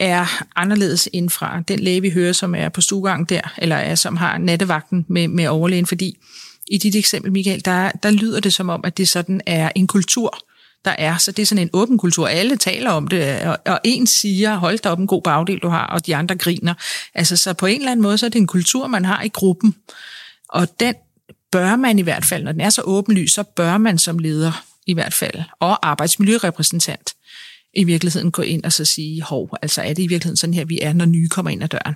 er 0.00 0.44
anderledes 0.56 1.08
end 1.12 1.30
fra 1.30 1.62
den 1.68 1.78
læge, 1.78 2.00
vi 2.00 2.10
hører, 2.10 2.32
som 2.32 2.54
er 2.54 2.68
på 2.68 2.80
stuegang 2.80 3.28
der, 3.28 3.54
eller 3.58 3.76
er, 3.76 3.94
som 3.94 4.16
har 4.16 4.38
nattevagten 4.38 5.06
med, 5.08 5.28
med 5.28 5.48
overlægen, 5.48 5.86
fordi 5.86 6.18
i 6.66 6.78
dit 6.78 6.96
eksempel, 6.96 7.32
Michael, 7.32 7.64
der, 7.64 7.90
der 7.90 8.10
lyder 8.10 8.40
det 8.40 8.54
som 8.54 8.68
om, 8.68 8.80
at 8.84 8.98
det 8.98 9.08
sådan 9.08 9.40
er 9.46 9.72
en 9.76 9.86
kultur, 9.86 10.38
der 10.84 10.94
er. 10.98 11.16
Så 11.16 11.32
det 11.32 11.42
er 11.42 11.46
sådan 11.46 11.62
en 11.62 11.70
åben 11.72 11.98
kultur. 11.98 12.28
Alle 12.28 12.56
taler 12.56 12.90
om 12.90 13.08
det, 13.08 13.40
og, 13.40 13.58
og 13.66 13.80
en 13.84 14.06
siger, 14.06 14.56
hold 14.56 14.78
da 14.78 14.88
op 14.88 14.98
en 14.98 15.06
god 15.06 15.22
bagdel 15.22 15.58
du 15.58 15.68
har, 15.68 15.86
og 15.86 16.06
de 16.06 16.16
andre 16.16 16.36
griner. 16.36 16.74
Altså, 17.14 17.36
så 17.36 17.52
på 17.52 17.66
en 17.66 17.78
eller 17.78 17.92
anden 17.92 18.02
måde, 18.02 18.18
så 18.18 18.26
er 18.26 18.30
det 18.30 18.38
en 18.38 18.46
kultur, 18.46 18.86
man 18.86 19.04
har 19.04 19.22
i 19.22 19.28
gruppen. 19.28 19.74
Og 20.48 20.80
den 20.80 20.94
bør 21.52 21.76
man 21.76 21.98
i 21.98 22.02
hvert 22.02 22.24
fald, 22.24 22.44
når 22.44 22.52
den 22.52 22.60
er 22.60 22.70
så 22.70 22.82
åbenlyst, 22.82 23.34
så 23.34 23.42
bør 23.42 23.78
man 23.78 23.98
som 23.98 24.18
leder 24.18 24.64
i 24.86 24.94
hvert 24.94 25.14
fald, 25.14 25.42
og 25.60 25.88
arbejdsmiljørepræsentant, 25.88 27.14
i 27.74 27.84
virkeligheden 27.84 28.30
gå 28.30 28.42
ind 28.42 28.64
og 28.64 28.72
så 28.72 28.84
sige, 28.84 29.22
hov, 29.22 29.56
altså 29.62 29.82
er 29.82 29.94
det 29.94 30.02
i 30.02 30.06
virkeligheden 30.06 30.36
sådan 30.36 30.54
her, 30.54 30.64
vi 30.64 30.80
er, 30.80 30.92
når 30.92 31.04
nye 31.04 31.28
kommer 31.28 31.50
ind 31.50 31.62
ad 31.62 31.68
døren? 31.68 31.94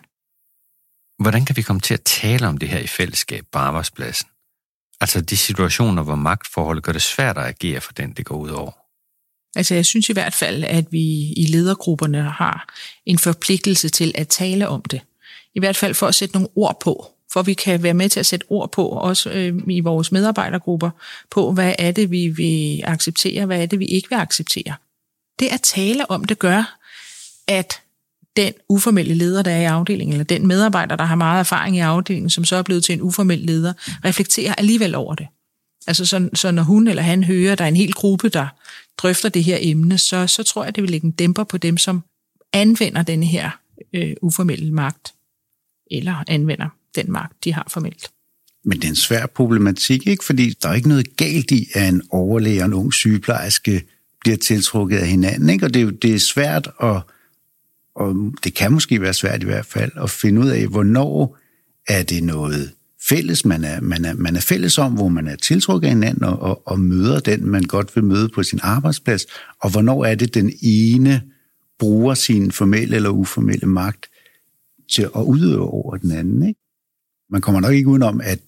Hvordan 1.19 1.45
kan 1.45 1.57
vi 1.57 1.63
komme 1.63 1.81
til 1.81 1.95
at 1.95 2.03
tale 2.03 2.49
om 2.49 2.59
det 2.59 2.69
her 2.69 2.79
i 2.79 2.87
fællesskab 2.87 3.45
på 3.53 3.59
arbejdspladsen? 3.59 4.29
Altså 5.01 5.21
de 5.21 5.37
situationer, 5.37 6.03
hvor 6.03 6.15
magtforholdet 6.15 6.85
gør 6.85 6.93
det 6.93 7.03
svært 7.03 7.39
at 7.39 7.45
agere 7.45 7.81
for 7.81 7.93
den, 7.93 8.13
det 8.13 8.25
går 8.25 8.37
ud 8.37 8.51
over. 8.51 8.73
Altså 9.57 9.75
jeg 9.75 9.87
synes 9.87 10.09
i 10.09 10.13
hvert 10.13 10.35
fald, 10.35 10.65
at 10.65 10.85
vi 10.91 11.33
i 11.33 11.47
ledergrupperne 11.47 12.23
har 12.23 12.75
en 13.07 13.19
forpligtelse 13.19 13.89
til 13.89 14.13
at 14.15 14.29
tale 14.29 14.69
om 14.69 14.83
det. 14.83 15.01
I 15.55 15.59
hvert 15.59 15.77
fald 15.77 15.95
for 15.95 16.07
at 16.07 16.15
sætte 16.15 16.35
nogle 16.35 16.49
ord 16.57 16.81
på, 16.81 17.07
for 17.33 17.43
vi 17.43 17.55
kan 17.55 17.83
være 17.83 17.95
med 17.95 18.09
til 18.09 18.21
at 18.21 18.27
sætte 18.27 18.47
ord 18.49 18.73
på, 18.73 18.89
også 18.89 19.31
øh, 19.31 19.55
i 19.69 19.81
vores 19.81 20.13
medarbejdergrupper, 20.13 20.91
på 21.31 21.53
hvad 21.53 21.75
er 21.79 21.91
det, 21.91 22.11
vi 22.11 22.29
vil 22.29 22.83
acceptere, 22.85 23.47
hvad 23.47 23.63
er 23.63 23.67
det, 23.67 23.79
vi 23.79 23.87
ikke 23.87 24.09
vil 24.09 24.17
acceptere. 24.17 24.75
Det 25.39 25.47
at 25.47 25.61
tale 25.63 26.11
om 26.11 26.25
det 26.25 26.39
gør, 26.39 26.79
at 27.49 27.81
den 28.37 28.53
uformelle 28.69 29.15
leder, 29.15 29.43
der 29.43 29.51
er 29.51 29.61
i 29.61 29.65
afdelingen, 29.65 30.13
eller 30.13 30.25
den 30.25 30.47
medarbejder, 30.47 30.97
der 30.97 31.05
har 31.05 31.15
meget 31.15 31.41
erfaring 31.41 31.77
i 31.77 31.81
afdelingen, 31.81 32.31
som 32.31 32.45
så 32.45 32.57
er 32.57 32.63
blevet 32.63 32.85
til 32.85 32.93
en 32.93 33.03
uformel 33.03 33.39
leder, 33.39 33.73
reflekterer 34.05 34.55
alligevel 34.55 34.95
over 34.95 35.15
det. 35.15 35.27
Altså 35.87 36.07
så, 36.07 36.29
så 36.35 36.51
når 36.51 36.63
hun 36.63 36.89
eller 36.89 37.03
han 37.03 37.25
hører, 37.25 37.53
at 37.53 37.59
der 37.59 37.65
er 37.65 37.69
en 37.69 37.77
hel 37.77 37.93
gruppe, 37.93 38.29
der 38.29 38.47
drøfter 38.99 39.29
det 39.29 39.45
her 39.45 39.59
emne, 39.61 39.99
så, 39.99 40.27
så 40.27 40.43
tror 40.43 40.65
jeg, 40.65 40.77
det 40.77 40.83
vil 40.83 40.91
lægge 40.91 41.05
en 41.05 41.11
dæmper 41.11 41.45
på 41.45 41.59
dem, 41.59 41.79
som 41.79 42.03
anvender 42.53 43.03
den 43.03 43.23
her 43.23 43.51
øh, 43.93 44.13
uformelle 44.23 44.73
magt, 44.73 45.15
eller 45.91 46.25
anvender 46.29 46.69
den 46.95 47.13
magt, 47.13 47.45
de 47.45 47.53
har 47.53 47.67
formelt. 47.71 48.11
Men 48.65 48.79
det 48.79 48.85
er 48.85 48.89
en 48.89 48.97
svær 48.97 49.27
problematik, 49.27 50.07
ikke? 50.07 50.25
fordi 50.25 50.55
der 50.63 50.69
er 50.69 50.75
ikke 50.75 50.89
noget 50.89 51.17
galt 51.17 51.51
i, 51.51 51.67
at 51.75 51.89
en 51.89 52.03
overlæge 52.11 52.63
og 52.63 52.67
en 52.67 52.75
ung 52.75 52.95
sygeplejerske 52.95 53.83
bliver 54.21 54.37
tiltrukket 54.37 54.99
af 54.99 55.09
hinanden. 55.09 55.51
Ikke? 55.51 55.67
Og 55.67 55.75
det 55.75 55.83
er, 55.83 55.91
det 55.91 56.15
er 56.15 56.19
svært, 56.19 56.69
at, 56.83 57.01
og 57.97 58.33
det 58.45 58.55
kan 58.55 58.73
måske 58.73 59.01
være 59.01 59.15
svært 59.15 59.43
i 59.43 59.47
hvert 59.47 59.67
fald, 59.67 59.93
at 59.97 60.11
finde 60.11 60.41
ud 60.41 60.49
af, 60.49 60.67
hvornår 60.67 61.39
er 61.89 62.03
det 62.03 62.23
noget 62.23 62.73
fælles, 63.09 63.45
man 63.45 63.65
er, 63.65 63.81
man 63.81 64.05
er, 64.05 64.15
man 64.15 64.37
er 64.37 64.41
fælles 64.41 64.79
om, 64.79 64.93
hvor 64.93 65.09
man 65.09 65.27
er 65.29 65.37
tiltrukket 65.37 65.89
af 65.89 65.95
hinanden 65.95 66.25
og, 66.25 66.43
og, 66.43 66.63
og 66.67 66.81
møder 66.81 67.21
den, 67.21 67.47
man 67.47 67.63
godt 67.63 67.97
vil 67.97 68.05
møde 68.05 68.29
på 68.29 68.43
sin 68.43 68.61
arbejdsplads, 68.63 69.27
og 69.61 69.71
hvornår 69.71 70.05
er 70.05 70.15
det, 70.15 70.35
den 70.35 70.53
ene 70.63 71.23
bruger 71.79 72.15
sin 72.15 72.53
formelle 72.53 72.97
eller 72.97 73.11
uformelle 73.11 73.67
magt 73.67 74.07
til 74.91 75.03
at 75.03 75.23
udøve 75.23 75.71
over 75.71 75.97
den 75.97 76.13
anden. 76.13 76.49
Ikke? 76.49 76.61
Man 77.31 77.41
kommer 77.41 77.61
nok 77.61 77.75
ikke 77.75 77.89
udenom, 77.89 78.21
at, 78.21 78.41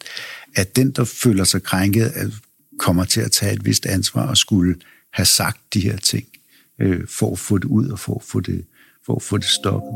at 0.57 0.77
den, 0.77 0.91
der 0.91 1.05
føler 1.05 1.45
sig 1.45 1.63
krænket, 1.63 2.33
kommer 2.79 3.05
til 3.05 3.21
at 3.21 3.33
tage 3.33 3.53
et 3.53 3.65
vist 3.65 3.87
ansvar 3.87 4.29
og 4.29 4.37
skulle 4.37 4.75
have 5.13 5.27
sagt 5.27 5.75
de 5.75 5.81
her 5.81 5.97
ting, 5.97 6.27
øh, 6.81 7.07
for 7.07 7.33
at 7.33 7.39
få 7.39 7.59
det 7.59 7.65
ud 7.65 7.89
og 7.89 7.99
for 7.99 8.15
at 8.15 8.23
få 8.23 8.41
det, 8.41 8.65
for 9.09 9.17
at 9.17 9.23
få 9.23 9.37
det 9.39 9.45
stoppet. 9.45 9.93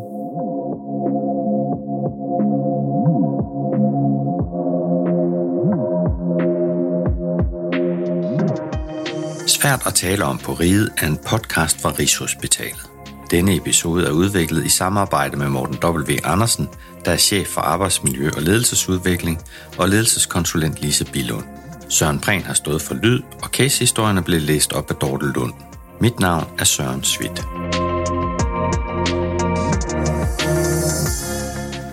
Svært 9.48 9.86
at 9.86 9.94
tale 9.94 10.24
om 10.24 10.38
på 10.38 10.52
riget 10.52 10.90
er 10.98 11.06
en 11.06 11.16
podcast 11.16 11.80
fra 11.80 11.90
Rigshospitalet. 11.98 12.90
Denne 13.30 13.56
episode 13.56 14.06
er 14.06 14.10
udviklet 14.10 14.64
i 14.64 14.68
samarbejde 14.68 15.36
med 15.36 15.48
Morten 15.48 15.76
W. 15.84 16.16
Andersen, 16.24 16.68
der 17.04 17.12
er 17.12 17.16
chef 17.16 17.48
for 17.48 17.60
arbejdsmiljø 17.60 18.30
og 18.36 18.42
ledelsesudvikling, 18.42 19.42
og 19.78 19.88
ledelseskonsulent 19.88 20.80
Lise 20.80 21.04
Bilund. 21.04 21.44
Søren 21.88 22.20
Prehn 22.20 22.42
har 22.42 22.54
stået 22.54 22.82
for 22.82 22.94
lyd, 22.94 23.20
og 23.42 23.48
casehistorierne 23.48 24.22
blev 24.22 24.40
læst 24.40 24.72
op 24.72 24.90
af 24.90 24.96
Dorte 24.96 25.26
Lund. 25.26 25.52
Mit 26.00 26.20
navn 26.20 26.44
er 26.58 26.64
Søren 26.64 27.02
Svit. 27.02 27.42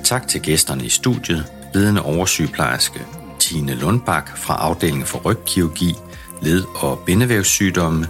Tak 0.09 0.27
til 0.27 0.41
gæsterne 0.41 0.85
i 0.85 0.89
studiet, 0.89 1.45
ledende 1.73 2.01
oversygeplejerske 2.01 2.99
Tine 3.39 3.75
Lundbak 3.75 4.37
fra 4.37 4.55
afdelingen 4.55 5.05
for 5.05 5.19
rygkirurgi, 5.19 5.95
led- 6.41 6.63
og 6.75 6.99
bindevævssygdomme, 7.05 8.07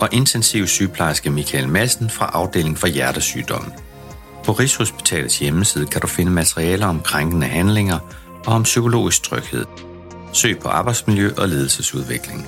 og 0.00 0.08
intensiv 0.12 0.66
sygeplejerske 0.66 1.30
Michael 1.30 1.68
Madsen 1.68 2.10
fra 2.10 2.30
afdelingen 2.32 2.76
for 2.76 2.86
hjertesygdomme. 2.86 3.72
På 4.44 4.52
Rigshospitalets 4.52 5.38
hjemmeside 5.38 5.86
kan 5.86 6.00
du 6.00 6.06
finde 6.06 6.32
materialer 6.32 6.86
om 6.86 7.00
krænkende 7.00 7.46
handlinger 7.46 7.98
og 8.46 8.52
om 8.52 8.62
psykologisk 8.62 9.22
tryghed. 9.22 9.64
Søg 10.32 10.58
på 10.58 10.68
arbejdsmiljø 10.68 11.30
og 11.38 11.48
ledelsesudvikling. 11.48 12.46